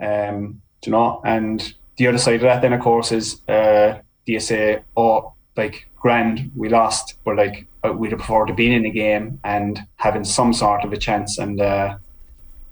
Um, 0.00 0.62
you 0.84 0.92
know. 0.92 1.20
And 1.24 1.74
the 1.96 2.06
other 2.06 2.18
side 2.18 2.36
of 2.36 2.42
that, 2.42 2.62
then 2.62 2.72
of 2.72 2.80
course, 2.80 3.12
is 3.12 3.40
uh, 3.48 3.98
do 4.26 4.32
you 4.32 4.40
say, 4.40 4.82
oh, 4.96 5.32
like 5.56 5.88
grand, 5.96 6.50
we 6.54 6.68
lost, 6.68 7.14
but 7.24 7.36
like 7.36 7.66
uh, 7.84 7.92
we'd 7.92 8.12
have 8.12 8.20
preferred 8.20 8.46
to 8.46 8.54
be 8.54 8.72
in 8.72 8.82
the 8.82 8.90
game 8.90 9.40
and 9.44 9.80
having 9.96 10.24
some 10.24 10.52
sort 10.52 10.84
of 10.84 10.92
a 10.92 10.96
chance. 10.96 11.38
And 11.38 11.60
uh, 11.60 11.96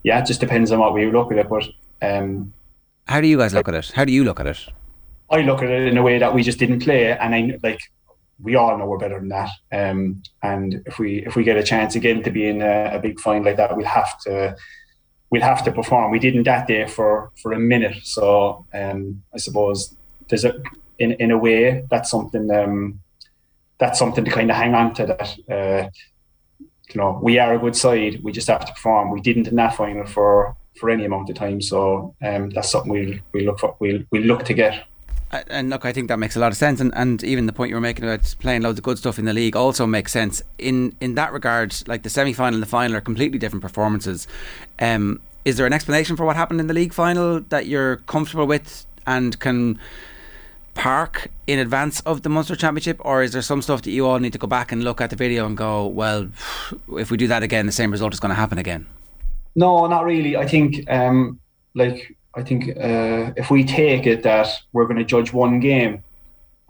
yeah, 0.02 0.20
it 0.20 0.26
just 0.26 0.40
depends 0.40 0.70
on 0.70 0.78
what 0.78 0.94
we 0.94 1.10
look 1.10 1.32
at 1.32 1.38
it. 1.38 1.48
But 1.48 1.64
um, 2.02 2.52
how 3.06 3.20
do 3.20 3.26
you 3.26 3.38
guys 3.38 3.54
look 3.54 3.68
at 3.68 3.74
it? 3.74 3.90
How 3.94 4.04
do 4.04 4.12
you 4.12 4.24
look 4.24 4.40
at 4.40 4.46
it? 4.46 4.58
I 5.30 5.40
look 5.40 5.62
at 5.62 5.70
it 5.70 5.88
in 5.88 5.96
a 5.96 6.02
way 6.02 6.18
that 6.18 6.34
we 6.34 6.42
just 6.42 6.58
didn't 6.58 6.80
play, 6.80 7.16
and 7.16 7.34
I 7.34 7.58
like 7.62 7.80
we 8.42 8.56
all 8.56 8.76
know 8.76 8.86
we're 8.86 8.98
better 8.98 9.18
than 9.18 9.28
that. 9.28 9.50
Um, 9.72 10.22
and 10.42 10.82
if 10.86 10.98
we 10.98 11.24
if 11.26 11.36
we 11.36 11.44
get 11.44 11.56
a 11.56 11.62
chance 11.62 11.94
again 11.94 12.22
to 12.22 12.30
be 12.30 12.48
in 12.48 12.62
a, 12.62 12.96
a 12.96 12.98
big 12.98 13.20
find 13.20 13.44
like 13.44 13.56
that, 13.56 13.76
we'll 13.76 13.86
have 13.86 14.18
to 14.20 14.56
we'll 15.30 15.42
have 15.42 15.64
to 15.64 15.72
perform. 15.72 16.10
We 16.10 16.18
didn't 16.18 16.44
that 16.44 16.66
day 16.66 16.86
for 16.86 17.32
for 17.40 17.52
a 17.52 17.58
minute, 17.58 18.04
so 18.04 18.66
um, 18.74 19.22
I 19.34 19.38
suppose 19.38 19.96
there's 20.28 20.44
a 20.44 20.54
in 20.98 21.12
in 21.12 21.30
a 21.30 21.38
way 21.38 21.84
that's 21.90 22.10
something 22.10 22.50
um, 22.50 23.00
that's 23.78 23.98
something 23.98 24.24
to 24.24 24.30
kind 24.30 24.50
of 24.50 24.56
hang 24.56 24.74
on 24.74 24.94
to. 24.94 25.06
That 25.06 25.38
uh, 25.50 25.88
you 26.58 27.00
know 27.00 27.20
we 27.22 27.38
are 27.38 27.54
a 27.54 27.58
good 27.58 27.76
side. 27.76 28.20
We 28.22 28.32
just 28.32 28.48
have 28.48 28.64
to 28.66 28.72
perform. 28.72 29.10
We 29.10 29.20
didn't 29.20 29.48
in 29.48 29.56
that 29.56 29.76
final 29.76 30.06
for 30.06 30.56
for 30.78 30.90
any 30.90 31.04
amount 31.04 31.30
of 31.30 31.36
time. 31.36 31.60
So 31.60 32.14
um, 32.22 32.50
that's 32.50 32.70
something 32.70 32.92
we'll 32.92 33.18
we 33.32 33.46
look 33.46 33.58
for. 33.58 33.76
We'll 33.80 34.02
we 34.10 34.20
look 34.24 34.44
to 34.44 34.54
get. 34.54 34.86
And 35.48 35.70
look, 35.70 35.84
I 35.84 35.92
think 35.92 36.08
that 36.08 36.18
makes 36.18 36.36
a 36.36 36.40
lot 36.40 36.52
of 36.52 36.56
sense, 36.56 36.80
and, 36.80 36.92
and 36.94 37.22
even 37.24 37.46
the 37.46 37.52
point 37.52 37.70
you 37.70 37.74
were 37.74 37.80
making 37.80 38.04
about 38.04 38.34
playing 38.38 38.62
loads 38.62 38.78
of 38.78 38.84
good 38.84 38.98
stuff 38.98 39.18
in 39.18 39.24
the 39.24 39.32
league 39.32 39.56
also 39.56 39.86
makes 39.86 40.12
sense. 40.12 40.42
In 40.58 40.94
in 41.00 41.14
that 41.16 41.32
regard, 41.32 41.76
like 41.86 42.02
the 42.02 42.10
semi 42.10 42.32
final 42.32 42.54
and 42.54 42.62
the 42.62 42.68
final 42.68 42.96
are 42.96 43.00
completely 43.00 43.38
different 43.38 43.62
performances. 43.62 44.26
Um, 44.78 45.20
is 45.44 45.56
there 45.56 45.66
an 45.66 45.72
explanation 45.72 46.16
for 46.16 46.24
what 46.24 46.36
happened 46.36 46.60
in 46.60 46.68
the 46.68 46.74
league 46.74 46.94
final 46.94 47.40
that 47.40 47.66
you're 47.66 47.96
comfortable 47.96 48.46
with 48.46 48.86
and 49.06 49.38
can 49.40 49.78
park 50.74 51.28
in 51.46 51.58
advance 51.58 52.00
of 52.00 52.22
the 52.22 52.28
Munster 52.28 52.56
Championship, 52.56 53.00
or 53.04 53.22
is 53.22 53.32
there 53.32 53.42
some 53.42 53.62
stuff 53.62 53.82
that 53.82 53.90
you 53.90 54.06
all 54.06 54.18
need 54.18 54.32
to 54.32 54.38
go 54.38 54.46
back 54.46 54.72
and 54.72 54.82
look 54.82 55.00
at 55.00 55.10
the 55.10 55.16
video 55.16 55.46
and 55.46 55.56
go, 55.56 55.86
well, 55.86 56.28
if 56.96 57.10
we 57.10 57.16
do 57.16 57.28
that 57.28 57.42
again, 57.42 57.66
the 57.66 57.72
same 57.72 57.90
result 57.90 58.12
is 58.12 58.20
going 58.20 58.30
to 58.30 58.36
happen 58.36 58.58
again? 58.58 58.86
No, 59.54 59.86
not 59.86 60.04
really. 60.04 60.36
I 60.36 60.46
think, 60.46 60.90
um, 60.90 61.38
like, 61.74 62.16
I 62.36 62.42
think 62.42 62.68
uh, 62.76 63.32
if 63.36 63.50
we 63.50 63.64
take 63.64 64.06
it 64.06 64.22
that 64.22 64.48
we're 64.72 64.86
going 64.86 64.98
to 64.98 65.04
judge 65.04 65.32
one 65.32 65.60
game 65.60 66.02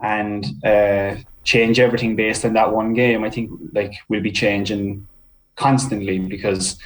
and 0.01 0.45
uh, 0.63 1.15
change 1.43 1.79
everything 1.79 2.15
based 2.15 2.45
on 2.45 2.53
that 2.53 2.73
one 2.73 2.93
game, 2.93 3.23
I 3.23 3.29
think 3.29 3.51
like 3.73 3.93
we'll 4.07 4.21
be 4.21 4.31
changing 4.31 5.07
constantly 5.55 6.19
because 6.19 6.77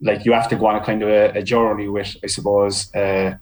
like 0.00 0.24
you 0.24 0.32
have 0.32 0.48
to 0.48 0.56
go 0.56 0.66
on 0.66 0.76
a 0.76 0.84
kind 0.84 1.02
of 1.02 1.08
a, 1.08 1.38
a 1.38 1.42
journey 1.42 1.88
with, 1.88 2.16
I 2.22 2.26
suppose, 2.26 2.94
uh, 2.94 3.36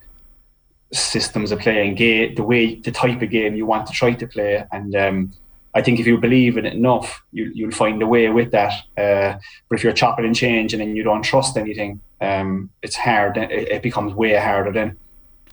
systems 0.91 1.51
of 1.51 1.59
playing, 1.59 1.95
game, 1.95 2.35
the 2.35 2.43
way, 2.43 2.75
the 2.75 2.91
type 2.91 3.21
of 3.21 3.29
game 3.29 3.55
you 3.55 3.65
want 3.65 3.87
to 3.87 3.93
try 3.93 4.13
to 4.13 4.27
play, 4.27 4.63
and 4.71 4.95
um, 4.95 5.33
I 5.75 5.81
think 5.81 5.99
if 5.99 6.05
you 6.05 6.17
believe 6.17 6.57
in 6.57 6.65
it 6.65 6.73
enough, 6.73 7.23
you, 7.31 7.51
you'll 7.53 7.71
find 7.71 8.01
a 8.01 8.07
way 8.07 8.29
with 8.29 8.51
that. 8.51 8.73
Uh, 8.97 9.39
but 9.69 9.77
if 9.77 9.83
you're 9.83 9.93
chopping 9.93 10.25
and 10.25 10.35
changing 10.35 10.81
and 10.81 10.95
you 10.95 11.03
don't 11.03 11.23
trust 11.23 11.57
anything, 11.57 11.99
um, 12.21 12.69
it's 12.81 12.95
hard. 12.95 13.37
It, 13.37 13.51
it, 13.51 13.83
becomes 13.83 14.13
way 14.13 14.35
harder 14.35 14.71
then. 14.71 14.97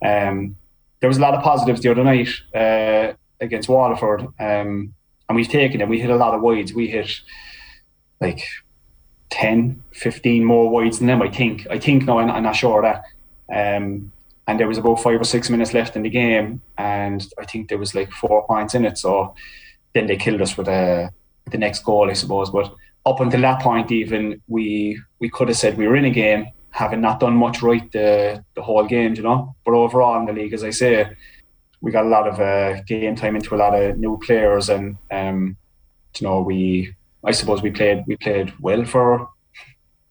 Um, 0.03 0.57
there 1.01 1.09
was 1.09 1.17
a 1.17 1.23
lot 1.23 1.35
of 1.35 1.43
positives 1.43 1.81
the 1.81 1.91
other 1.91 2.05
night 2.05 2.29
uh, 2.55 3.15
against 3.41 3.69
Waterford, 3.69 4.23
um, 4.39 4.95
and 5.29 5.37
we've 5.37 5.49
taken 5.49 5.81
it. 5.81 5.89
We 5.89 6.01
hit 6.01 6.11
a 6.11 6.17
lot 6.17 6.35
of 6.35 6.43
wides. 6.43 6.75
We 6.75 6.89
hit 6.89 7.21
like 8.21 8.43
10, 9.31 9.83
15 9.93 10.45
more 10.45 10.69
wides 10.69 10.99
than 10.99 11.07
them, 11.07 11.23
I 11.23 11.31
think. 11.31 11.67
I 11.71 11.79
think, 11.79 12.05
no, 12.05 12.19
I'm, 12.19 12.31
I'm 12.31 12.43
not 12.43 12.57
sure 12.57 12.85
of 12.85 13.03
that. 13.49 13.77
Um, 13.77 14.13
and 14.47 14.59
there 14.59 14.69
was 14.69 14.79
about 14.79 15.01
five 15.01 15.21
or 15.21 15.25
six 15.25 15.49
minutes 15.49 15.73
left 15.73 15.97
in 15.97 16.03
the 16.03 16.11
game, 16.11 16.61
and 16.77 17.27
I 17.39 17.47
think 17.47 17.69
there 17.69 17.79
was 17.79 17.95
like 17.95 18.11
four 18.11 18.47
points 18.47 18.75
in 18.75 18.85
it. 18.85 18.99
So 18.99 19.35
then 19.95 20.07
they 20.07 20.17
killed 20.17 20.41
us 20.41 20.57
with, 20.57 20.69
a, 20.69 20.73
uh, 20.73 21.09
the 21.51 21.59
next 21.59 21.85
goal, 21.85 22.11
I 22.11 22.15
suppose. 22.15 22.51
But 22.51 22.73
up 23.07 23.21
until 23.21 23.41
that 23.43 23.63
point, 23.63 23.91
even 23.91 24.41
we 24.49 25.01
we 25.19 25.29
could 25.29 25.49
have 25.49 25.57
said 25.57 25.77
we 25.77 25.89
were 25.89 25.97
in 25.97 26.05
a 26.05 26.11
game, 26.11 26.49
having 26.71 27.01
not 27.01 27.21
done 27.21 27.35
much 27.35 27.63
right 27.63 27.91
the 27.93 28.45
the 28.55 28.63
whole 28.63 28.87
game, 28.87 29.15
you 29.15 29.23
know. 29.23 29.55
But 29.65 29.75
overall 29.75 30.19
in 30.21 30.27
the 30.27 30.33
league, 30.33 30.53
as 30.53 30.65
I 30.65 30.71
say, 30.71 31.11
we 31.81 31.91
got 31.91 32.05
a 32.05 32.09
lot 32.09 32.29
of 32.29 32.41
uh, 32.41 32.83
game 32.83 33.17
time 33.17 33.37
into 33.37 33.55
a 33.55 33.57
lot 33.57 33.75
of 33.75 33.99
new 33.99 34.19
players, 34.19 34.69
and 34.69 34.97
um, 35.11 35.57
you 36.19 36.27
know 36.27 36.41
we 36.41 36.95
I 37.25 37.33
suppose 37.33 37.63
we 37.63 37.71
played 37.71 38.05
we 38.07 38.17
played 38.17 38.53
well 38.61 38.85
for 38.85 39.29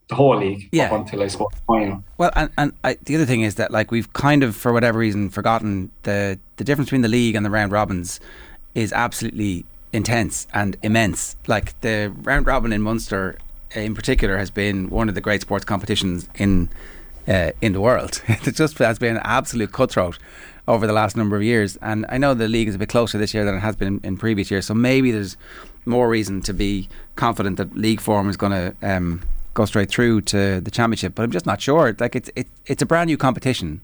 the 0.09 0.15
whole 0.15 0.38
league 0.38 0.67
yeah. 0.71 0.86
up 0.86 0.93
until 0.93 1.21
I 1.21 1.27
suppose 1.27 1.50
final. 1.67 2.03
Well, 2.17 2.31
and 2.36 2.50
and 2.57 2.74
I, 2.83 2.98
the 3.03 3.15
other 3.15 3.25
thing 3.25 3.41
is 3.41 3.55
that 3.55 3.71
like 3.71 3.91
we've 3.91 4.12
kind 4.13 4.43
of 4.43 4.55
for 4.55 4.74
whatever 4.74 4.98
reason 4.98 5.29
forgotten 5.29 5.91
the 6.03 6.39
the 6.57 6.63
difference 6.63 6.88
between 6.88 7.03
the 7.03 7.07
league 7.07 7.36
and 7.36 7.45
the 7.45 7.51
round 7.51 7.71
robins 7.71 8.19
is 8.79 8.93
absolutely 8.93 9.65
intense 9.91 10.48
and 10.53 10.77
immense. 10.81 11.36
Like 11.48 11.79
the 11.81 12.13
round 12.21 12.48
robin 12.48 12.71
in 12.71 12.81
Munster, 12.81 13.38
in 13.75 13.93
particular, 13.93 14.38
has 14.38 14.50
been 14.50 14.89
one 14.89 15.09
of 15.09 15.15
the 15.15 15.21
great 15.21 15.41
sports 15.41 15.65
competitions 15.65 16.29
in 16.36 16.69
uh, 17.27 17.51
in 17.62 17.74
the 17.74 17.81
world. 17.81 18.21
it 18.27 18.55
just 18.55 18.77
has 18.77 18.98
been 18.98 19.17
an 19.17 19.21
absolute 19.24 19.71
cutthroat 19.71 20.17
over 20.67 20.88
the 20.88 20.93
last 20.93 21.17
number 21.17 21.36
of 21.36 21.43
years. 21.43 21.77
And 21.81 22.05
I 22.09 22.17
know 22.17 22.33
the 22.33 22.48
league 22.48 22.67
is 22.67 22.75
a 22.75 22.77
bit 22.77 22.89
closer 22.89 23.17
this 23.17 23.33
year 23.33 23.43
than 23.43 23.55
it 23.55 23.59
has 23.59 23.75
been 23.75 23.88
in, 23.88 24.00
in 24.03 24.17
previous 24.17 24.50
years. 24.50 24.65
So 24.65 24.74
maybe 24.74 25.11
there's 25.11 25.35
more 25.85 26.07
reason 26.07 26.42
to 26.44 26.53
be 26.53 26.87
confident 27.15 27.57
that 27.57 27.75
league 27.75 28.01
form 28.01 28.29
is 28.29 28.37
going 28.37 28.51
to 28.51 28.75
um, 28.81 29.22
go 29.53 29.65
straight 29.65 29.89
through 29.89 30.22
to 30.22 30.61
the 30.61 30.72
championship. 30.72 31.15
But 31.15 31.24
I'm 31.24 31.31
just 31.31 31.46
not 31.46 31.61
sure. 31.61 31.96
Like 32.00 32.15
it's 32.15 32.29
it, 32.35 32.48
it's 32.65 32.81
a 32.81 32.85
brand 32.85 33.07
new 33.07 33.18
competition, 33.18 33.81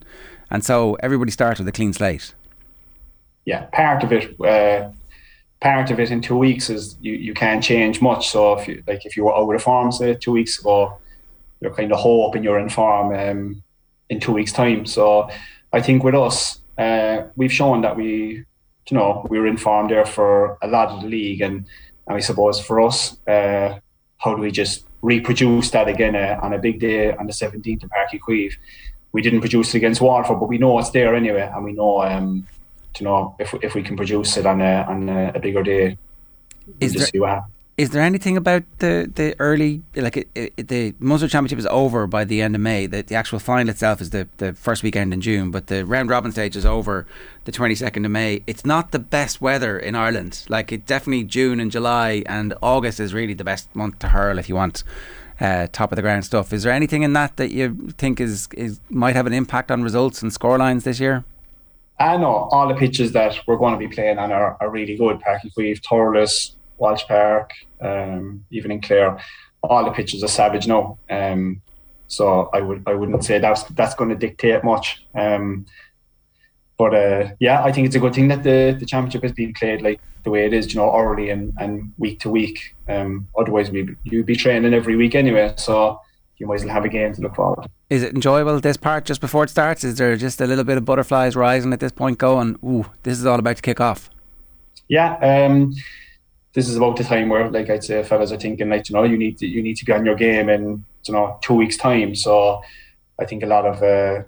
and 0.50 0.64
so 0.64 0.94
everybody 1.00 1.30
starts 1.30 1.58
with 1.58 1.68
a 1.68 1.72
clean 1.72 1.92
slate. 1.92 2.34
Yeah, 3.46 3.64
part 3.72 4.04
of 4.04 4.12
it. 4.12 4.38
Uh, 4.38 4.90
part 5.60 5.90
of 5.90 5.98
it 5.98 6.10
in 6.10 6.20
two 6.20 6.36
weeks 6.36 6.68
is 6.68 6.98
you, 7.00 7.14
you 7.14 7.32
can't 7.32 7.64
change 7.64 8.02
much. 8.02 8.28
So 8.28 8.58
if 8.58 8.68
you 8.68 8.82
like 8.86 9.06
if 9.06 9.16
you 9.16 9.24
were 9.24 9.34
out 9.34 9.54
of 9.54 9.62
form 9.62 9.90
say 9.90 10.14
two 10.14 10.32
weeks 10.32 10.58
ago, 10.58 10.98
you're 11.60 11.74
kind 11.74 11.92
of 11.92 11.98
hoping 11.98 12.44
you're 12.44 12.58
in 12.58 12.68
form 12.68 13.14
um, 13.14 13.62
in 14.10 14.20
two 14.20 14.32
weeks' 14.32 14.52
time. 14.52 14.84
So 14.84 15.30
I 15.72 15.80
think 15.80 16.04
with 16.04 16.14
us, 16.14 16.60
uh, 16.76 17.22
we've 17.36 17.52
shown 17.52 17.80
that 17.82 17.96
we, 17.96 18.44
you 18.90 18.96
know, 18.96 19.26
we 19.30 19.38
were 19.38 19.46
in 19.46 19.56
form 19.56 19.88
there 19.88 20.04
for 20.04 20.58
a 20.62 20.68
lot 20.68 20.88
of 20.88 21.02
the 21.02 21.08
league, 21.08 21.40
and, 21.40 21.66
and 22.06 22.16
I 22.16 22.20
suppose 22.20 22.60
for 22.60 22.80
us, 22.80 23.18
uh, 23.26 23.78
how 24.18 24.34
do 24.34 24.42
we 24.42 24.50
just 24.50 24.84
reproduce 25.02 25.70
that 25.70 25.88
again 25.88 26.16
uh, 26.16 26.38
on 26.42 26.52
a 26.52 26.58
big 26.58 26.80
day 26.80 27.12
on 27.14 27.26
the 27.26 27.32
17th 27.32 27.82
in 27.82 27.88
Páirc 27.88 28.10
Uí 28.12 28.20
Chaoimh. 28.20 28.56
We 29.12 29.22
didn't 29.22 29.40
produce 29.40 29.74
it 29.74 29.78
against 29.78 30.00
Waterford, 30.00 30.40
but 30.40 30.48
we 30.48 30.58
know 30.58 30.78
it's 30.78 30.90
there 30.90 31.14
anyway, 31.14 31.50
and 31.54 31.64
we 31.64 31.72
know, 31.72 32.02
um, 32.02 32.46
you 33.00 33.04
know, 33.04 33.34
if 33.38 33.54
if 33.62 33.74
we 33.74 33.82
can 33.82 33.96
produce 33.96 34.36
it 34.36 34.46
on 34.46 34.60
a 34.60 34.84
on 34.88 35.08
a, 35.08 35.32
a 35.34 35.40
bigger 35.40 35.62
day, 35.62 35.98
is 36.80 36.94
there, 36.94 37.44
is 37.76 37.90
there 37.90 38.02
anything 38.02 38.38
about 38.38 38.62
the, 38.78 39.10
the 39.14 39.34
early 39.38 39.82
like 39.94 40.16
it, 40.16 40.28
it, 40.34 40.68
the 40.68 40.94
Munster 40.98 41.28
Championship 41.28 41.58
is 41.58 41.66
over 41.66 42.06
by 42.06 42.24
the 42.24 42.40
end 42.40 42.54
of 42.54 42.60
May? 42.62 42.86
The, 42.86 43.02
the 43.02 43.14
actual 43.14 43.38
final 43.38 43.68
itself 43.68 44.00
is 44.00 44.10
the, 44.10 44.28
the 44.38 44.54
first 44.54 44.82
weekend 44.82 45.12
in 45.12 45.20
June, 45.20 45.50
but 45.50 45.66
the 45.66 45.84
round 45.84 46.08
robin 46.08 46.32
stage 46.32 46.56
is 46.56 46.64
over 46.64 47.06
the 47.44 47.52
twenty 47.52 47.74
second 47.74 48.06
of 48.06 48.10
May. 48.10 48.42
It's 48.46 48.64
not 48.64 48.92
the 48.92 48.98
best 48.98 49.42
weather 49.42 49.78
in 49.78 49.94
Ireland. 49.94 50.46
Like 50.48 50.72
it 50.72 50.86
definitely 50.86 51.24
June 51.24 51.60
and 51.60 51.70
July 51.70 52.22
and 52.26 52.54
August 52.62 52.98
is 52.98 53.12
really 53.12 53.34
the 53.34 53.44
best 53.44 53.74
month 53.76 53.98
to 53.98 54.08
hurl 54.08 54.38
if 54.38 54.48
you 54.48 54.54
want 54.54 54.82
uh, 55.38 55.66
top 55.70 55.92
of 55.92 55.96
the 55.96 56.02
ground 56.02 56.24
stuff. 56.24 56.54
Is 56.54 56.62
there 56.62 56.72
anything 56.72 57.02
in 57.02 57.12
that 57.12 57.36
that 57.36 57.50
you 57.50 57.92
think 57.98 58.20
is 58.20 58.48
is 58.52 58.80
might 58.88 59.16
have 59.16 59.26
an 59.26 59.34
impact 59.34 59.70
on 59.70 59.82
results 59.82 60.22
and 60.22 60.32
scorelines 60.32 60.84
this 60.84 60.98
year? 60.98 61.24
I 61.98 62.16
know 62.16 62.48
all 62.50 62.68
the 62.68 62.74
pitches 62.74 63.12
that 63.12 63.38
we're 63.46 63.56
going 63.56 63.72
to 63.72 63.78
be 63.78 63.92
playing 63.92 64.18
on 64.18 64.32
are, 64.32 64.56
are 64.60 64.70
really 64.70 64.96
good. 64.96 65.20
Chaoimh, 65.20 65.80
Thurles, 65.80 66.54
Walsh 66.78 67.04
Park, 67.06 67.52
um, 67.80 68.44
even 68.50 68.70
in 68.70 68.80
Clare, 68.80 69.18
all 69.62 69.84
the 69.84 69.90
pitches 69.90 70.22
are 70.22 70.28
savage 70.28 70.66
now. 70.66 70.98
Um, 71.08 71.62
so 72.08 72.50
I 72.52 72.60
would 72.60 72.82
I 72.86 72.94
wouldn't 72.94 73.24
say 73.24 73.38
that's 73.38 73.64
that's 73.64 73.94
going 73.94 74.10
to 74.10 74.16
dictate 74.16 74.62
much. 74.62 75.06
Um, 75.14 75.66
but 76.78 76.94
uh, 76.94 77.30
yeah, 77.40 77.64
I 77.64 77.72
think 77.72 77.86
it's 77.86 77.96
a 77.96 78.00
good 78.00 78.14
thing 78.14 78.28
that 78.28 78.42
the, 78.42 78.76
the 78.78 78.86
championship 78.86 79.24
is 79.24 79.32
being 79.32 79.54
played 79.54 79.80
like 79.80 80.00
the 80.24 80.30
way 80.30 80.44
it 80.44 80.52
is, 80.52 80.74
you 80.74 80.80
know, 80.80 80.94
early 80.94 81.30
and, 81.30 81.54
and 81.58 81.92
week 81.96 82.20
to 82.20 82.30
week. 82.30 82.74
Um, 82.88 83.28
otherwise, 83.38 83.70
we 83.70 83.96
you'd 84.04 84.26
be 84.26 84.36
training 84.36 84.74
every 84.74 84.96
week 84.96 85.14
anyway, 85.14 85.54
so 85.56 86.00
you 86.38 86.46
might 86.46 86.56
as 86.56 86.64
well 86.64 86.74
have 86.74 86.84
a 86.84 86.88
game 86.88 87.12
to 87.14 87.20
look 87.22 87.34
forward. 87.34 87.62
to. 87.62 87.70
Is 87.88 88.02
it 88.02 88.14
enjoyable 88.14 88.60
this 88.60 88.76
part 88.76 89.04
just 89.04 89.20
before 89.20 89.44
it 89.44 89.50
starts? 89.50 89.84
Is 89.84 89.96
there 89.96 90.16
just 90.16 90.40
a 90.40 90.46
little 90.46 90.64
bit 90.64 90.76
of 90.76 90.84
butterflies 90.84 91.34
rising 91.36 91.72
at 91.72 91.80
this 91.80 91.92
point, 91.92 92.18
going, 92.18 92.58
"Ooh, 92.64 92.86
this 93.02 93.18
is 93.18 93.26
all 93.26 93.38
about 93.38 93.56
to 93.56 93.62
kick 93.62 93.80
off"? 93.80 94.10
Yeah, 94.88 95.16
um, 95.16 95.74
this 96.52 96.68
is 96.68 96.76
about 96.76 96.96
the 96.96 97.04
time 97.04 97.28
where, 97.28 97.50
like 97.50 97.68
I'd 97.70 97.84
say, 97.84 98.02
fellas 98.02 98.32
are 98.32 98.38
thinking 98.38 98.68
like, 98.68 98.88
you 98.88 98.94
know, 98.94 99.04
you 99.04 99.16
need 99.18 99.38
to 99.38 99.46
you 99.46 99.62
need 99.62 99.76
to 99.76 99.84
be 99.84 99.92
on 99.92 100.04
your 100.04 100.14
game 100.14 100.48
in 100.48 100.84
you 101.06 101.14
know 101.14 101.38
two 101.42 101.54
weeks 101.54 101.76
time. 101.76 102.14
So 102.14 102.62
I 103.18 103.24
think 103.24 103.42
a 103.42 103.46
lot 103.46 103.64
of 103.64 103.76
uh, 103.76 104.24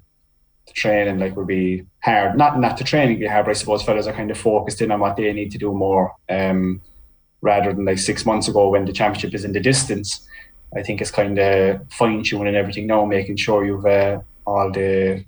the 0.67 0.73
training 0.75 1.19
like 1.19 1.37
will 1.37 1.45
be 1.45 1.85
hard. 2.01 2.37
Not 2.37 2.59
not 2.61 2.79
the 2.79 2.85
training 2.85 3.19
be 3.19 3.27
hard, 3.27 3.47
but 3.47 3.51
I 3.51 3.55
suppose 3.55 3.83
fellas 3.83 4.07
are 4.07 4.13
kind 4.13 4.31
of 4.31 4.39
focused 4.39 4.81
in 4.81 4.91
on 4.91 5.01
what 5.01 5.17
they 5.17 5.33
need 5.33 5.51
to 5.53 5.59
do 5.59 5.73
more, 5.73 6.15
um, 6.29 6.81
rather 7.41 7.73
than 7.73 7.85
like 7.85 7.99
six 7.99 8.25
months 8.25 8.49
ago 8.49 8.69
when 8.69 8.85
the 8.85 8.93
championship 8.93 9.35
is 9.35 9.45
in 9.45 9.53
the 9.53 9.61
distance. 9.61 10.27
I 10.77 10.83
think 10.83 11.01
it's 11.01 11.11
kind 11.11 11.39
of 11.39 11.81
fine 11.91 12.23
tuning 12.23 12.49
and 12.49 12.57
everything 12.57 12.87
now, 12.87 13.05
making 13.05 13.37
sure 13.37 13.65
you've 13.65 13.87
uh, 13.87 14.21
all 14.47 14.71
the 14.71 15.25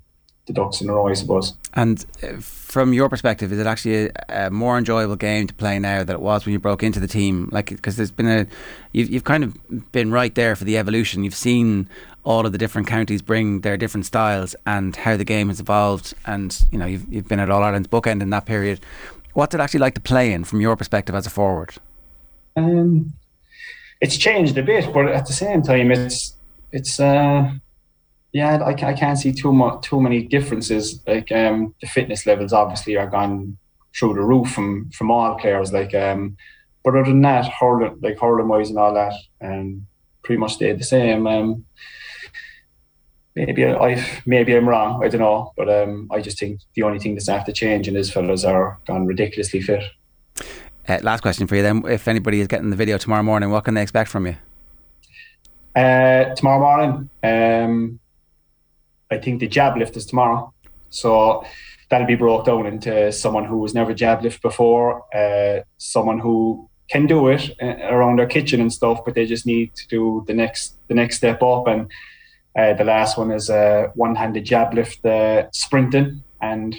the 0.46 0.52
ducks 0.52 0.80
in 0.80 0.88
a 0.88 0.92
row, 0.92 1.08
I 1.08 1.14
suppose. 1.14 1.54
And 1.74 2.04
uh, 2.22 2.40
from 2.40 2.92
your 2.92 3.08
perspective, 3.08 3.52
is 3.52 3.58
it 3.58 3.66
actually 3.66 4.06
a, 4.06 4.12
a, 4.28 4.50
more 4.50 4.76
enjoyable 4.76 5.16
game 5.16 5.46
to 5.46 5.54
play 5.54 5.78
now 5.78 6.02
than 6.02 6.16
it 6.16 6.20
was 6.20 6.44
when 6.44 6.52
you 6.52 6.58
broke 6.58 6.82
into 6.82 6.98
the 6.98 7.06
team? 7.06 7.48
Like, 7.52 7.68
because 7.68 7.96
there's 7.96 8.10
been 8.10 8.28
a, 8.28 8.46
you've 8.92 9.10
you've 9.10 9.24
kind 9.24 9.44
of 9.44 9.92
been 9.92 10.10
right 10.10 10.34
there 10.34 10.56
for 10.56 10.64
the 10.64 10.76
evolution. 10.76 11.24
You've 11.24 11.34
seen 11.34 11.88
all 12.24 12.44
of 12.44 12.52
the 12.52 12.58
different 12.58 12.86
counties 12.86 13.22
bring 13.22 13.60
their 13.60 13.76
different 13.76 14.06
styles 14.06 14.54
and 14.66 14.94
how 14.94 15.16
the 15.16 15.24
game 15.24 15.48
has 15.48 15.60
evolved. 15.60 16.14
And 16.26 16.58
you 16.70 16.78
know, 16.78 16.86
you've 16.86 17.12
you've 17.12 17.28
been 17.28 17.40
at 17.40 17.50
All 17.50 17.62
Ireland's 17.62 17.88
bookend 17.88 18.20
in 18.20 18.30
that 18.30 18.46
period. 18.46 18.80
What's 19.34 19.54
it 19.54 19.60
actually 19.60 19.80
like 19.80 19.94
to 19.94 20.00
play 20.00 20.32
in 20.32 20.44
from 20.44 20.60
your 20.60 20.76
perspective 20.76 21.14
as 21.14 21.26
a 21.26 21.30
forward? 21.30 21.74
Um, 22.56 23.12
it's 24.00 24.16
changed 24.16 24.56
a 24.58 24.62
bit, 24.62 24.92
but 24.92 25.08
at 25.08 25.26
the 25.26 25.32
same 25.32 25.62
time, 25.62 25.90
it's 25.90 26.34
it's. 26.72 26.98
Uh, 27.00 27.52
yeah, 28.32 28.62
I, 28.62 28.70
I 28.70 28.92
can't 28.94 29.18
see 29.18 29.32
too 29.32 29.52
much 29.52 29.82
too 29.82 30.00
many 30.00 30.22
differences. 30.22 31.02
Like 31.06 31.32
um, 31.32 31.74
the 31.80 31.88
fitness 31.88 32.26
levels 32.26 32.52
obviously 32.52 32.96
are 32.96 33.08
gone 33.08 33.58
through 33.96 34.14
the 34.14 34.22
roof 34.22 34.52
from 34.52 34.90
from 34.90 35.10
all 35.10 35.38
players. 35.38 35.72
Like 35.72 35.94
um, 35.94 36.36
but 36.84 36.94
other 36.94 37.10
than 37.10 37.22
that, 37.22 37.50
hurling 37.52 37.98
like 38.00 38.18
hurling 38.18 38.48
wise 38.48 38.70
and 38.70 38.78
all 38.78 38.94
that, 38.94 39.14
um, 39.42 39.86
pretty 40.22 40.38
much 40.38 40.54
stayed 40.54 40.78
the 40.78 40.84
same. 40.84 41.26
Um, 41.26 41.64
maybe 43.34 43.66
I 43.66 44.22
maybe 44.26 44.54
I'm 44.54 44.68
wrong. 44.68 45.04
I 45.04 45.08
don't 45.08 45.20
know, 45.20 45.52
but 45.56 45.68
um, 45.68 46.08
I 46.10 46.20
just 46.20 46.38
think 46.38 46.60
the 46.74 46.84
only 46.84 46.98
thing 46.98 47.14
that's 47.14 47.28
have 47.28 47.44
to 47.44 47.50
after 47.50 47.52
changing 47.52 47.96
is 47.96 48.12
fellas 48.12 48.44
are 48.44 48.78
gone 48.86 49.06
ridiculously 49.06 49.60
fit. 49.60 49.84
Uh, 50.90 50.98
last 51.02 51.20
question 51.20 51.46
for 51.46 51.54
you 51.54 51.62
then: 51.62 51.84
If 51.86 52.08
anybody 52.08 52.40
is 52.40 52.48
getting 52.48 52.70
the 52.70 52.76
video 52.76 52.98
tomorrow 52.98 53.22
morning, 53.22 53.50
what 53.50 53.62
can 53.62 53.74
they 53.74 53.82
expect 53.82 54.10
from 54.10 54.26
you? 54.26 54.34
Uh, 55.76 56.34
tomorrow 56.34 56.58
morning, 56.58 57.10
um, 57.22 58.00
I 59.08 59.18
think 59.18 59.38
the 59.38 59.46
jab 59.46 59.76
lift 59.76 59.96
is 59.96 60.04
tomorrow, 60.04 60.52
so 60.88 61.44
that'll 61.90 62.08
be 62.08 62.16
broke 62.16 62.46
down 62.46 62.66
into 62.66 63.12
someone 63.12 63.44
who 63.44 63.62
has 63.62 63.72
never 63.72 63.94
jab 63.94 64.24
lift 64.24 64.42
before, 64.42 65.04
uh, 65.14 65.60
someone 65.78 66.18
who 66.18 66.68
can 66.88 67.06
do 67.06 67.28
it 67.28 67.50
uh, 67.62 67.76
around 67.94 68.18
their 68.18 68.26
kitchen 68.26 68.60
and 68.60 68.72
stuff, 68.72 69.04
but 69.04 69.14
they 69.14 69.26
just 69.26 69.46
need 69.46 69.72
to 69.76 69.86
do 69.86 70.24
the 70.26 70.34
next 70.34 70.74
the 70.88 70.94
next 70.94 71.18
step 71.18 71.40
up. 71.40 71.68
And 71.68 71.88
uh, 72.58 72.72
the 72.74 72.84
last 72.84 73.16
one 73.16 73.30
is 73.30 73.48
a 73.48 73.92
one-handed 73.94 74.44
jab 74.44 74.74
lift, 74.74 75.06
uh, 75.06 75.52
sprinting, 75.52 76.24
and 76.42 76.74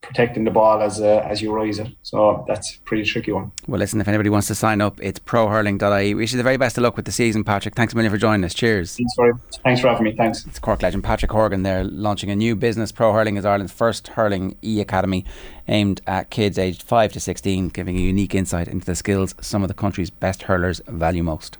protecting 0.00 0.44
the 0.44 0.50
ball 0.50 0.80
as 0.80 1.00
uh, 1.00 1.26
as 1.28 1.42
you 1.42 1.52
rise 1.52 1.78
it. 1.78 1.88
So 2.02 2.44
that's 2.46 2.76
a 2.76 2.78
pretty 2.80 3.04
tricky 3.04 3.32
one. 3.32 3.52
Well, 3.66 3.78
listen, 3.78 4.00
if 4.00 4.08
anybody 4.08 4.30
wants 4.30 4.46
to 4.48 4.54
sign 4.54 4.80
up, 4.80 4.98
it's 5.02 5.18
prohurling.ie. 5.18 6.14
Wish 6.14 6.32
you 6.32 6.36
the 6.36 6.42
very 6.42 6.56
best 6.56 6.78
of 6.78 6.84
luck 6.84 6.96
with 6.96 7.04
the 7.04 7.12
season, 7.12 7.44
Patrick. 7.44 7.74
Thanks 7.74 7.92
a 7.92 7.96
million 7.96 8.12
for 8.12 8.18
joining 8.18 8.44
us. 8.44 8.54
Cheers. 8.54 8.96
Thanks 8.96 9.14
for, 9.14 9.40
thanks 9.64 9.80
for 9.80 9.88
having 9.88 10.04
me. 10.04 10.16
Thanks. 10.16 10.46
It's 10.46 10.58
Cork 10.58 10.82
legend 10.82 11.04
Patrick 11.04 11.32
Horgan 11.32 11.62
there 11.62 11.84
launching 11.84 12.30
a 12.30 12.36
new 12.36 12.56
business. 12.56 12.92
Pro 12.92 13.12
Hurling 13.12 13.36
is 13.36 13.44
Ireland's 13.44 13.72
first 13.72 14.08
hurling 14.08 14.56
e 14.62 14.80
academy 14.80 15.24
aimed 15.66 16.00
at 16.06 16.30
kids 16.30 16.58
aged 16.58 16.82
5 16.82 17.12
to 17.12 17.20
16, 17.20 17.68
giving 17.68 17.96
a 17.96 18.00
unique 18.00 18.34
insight 18.34 18.68
into 18.68 18.86
the 18.86 18.94
skills 18.94 19.34
some 19.40 19.62
of 19.62 19.68
the 19.68 19.74
country's 19.74 20.10
best 20.10 20.44
hurlers 20.44 20.80
value 20.86 21.22
most. 21.22 21.58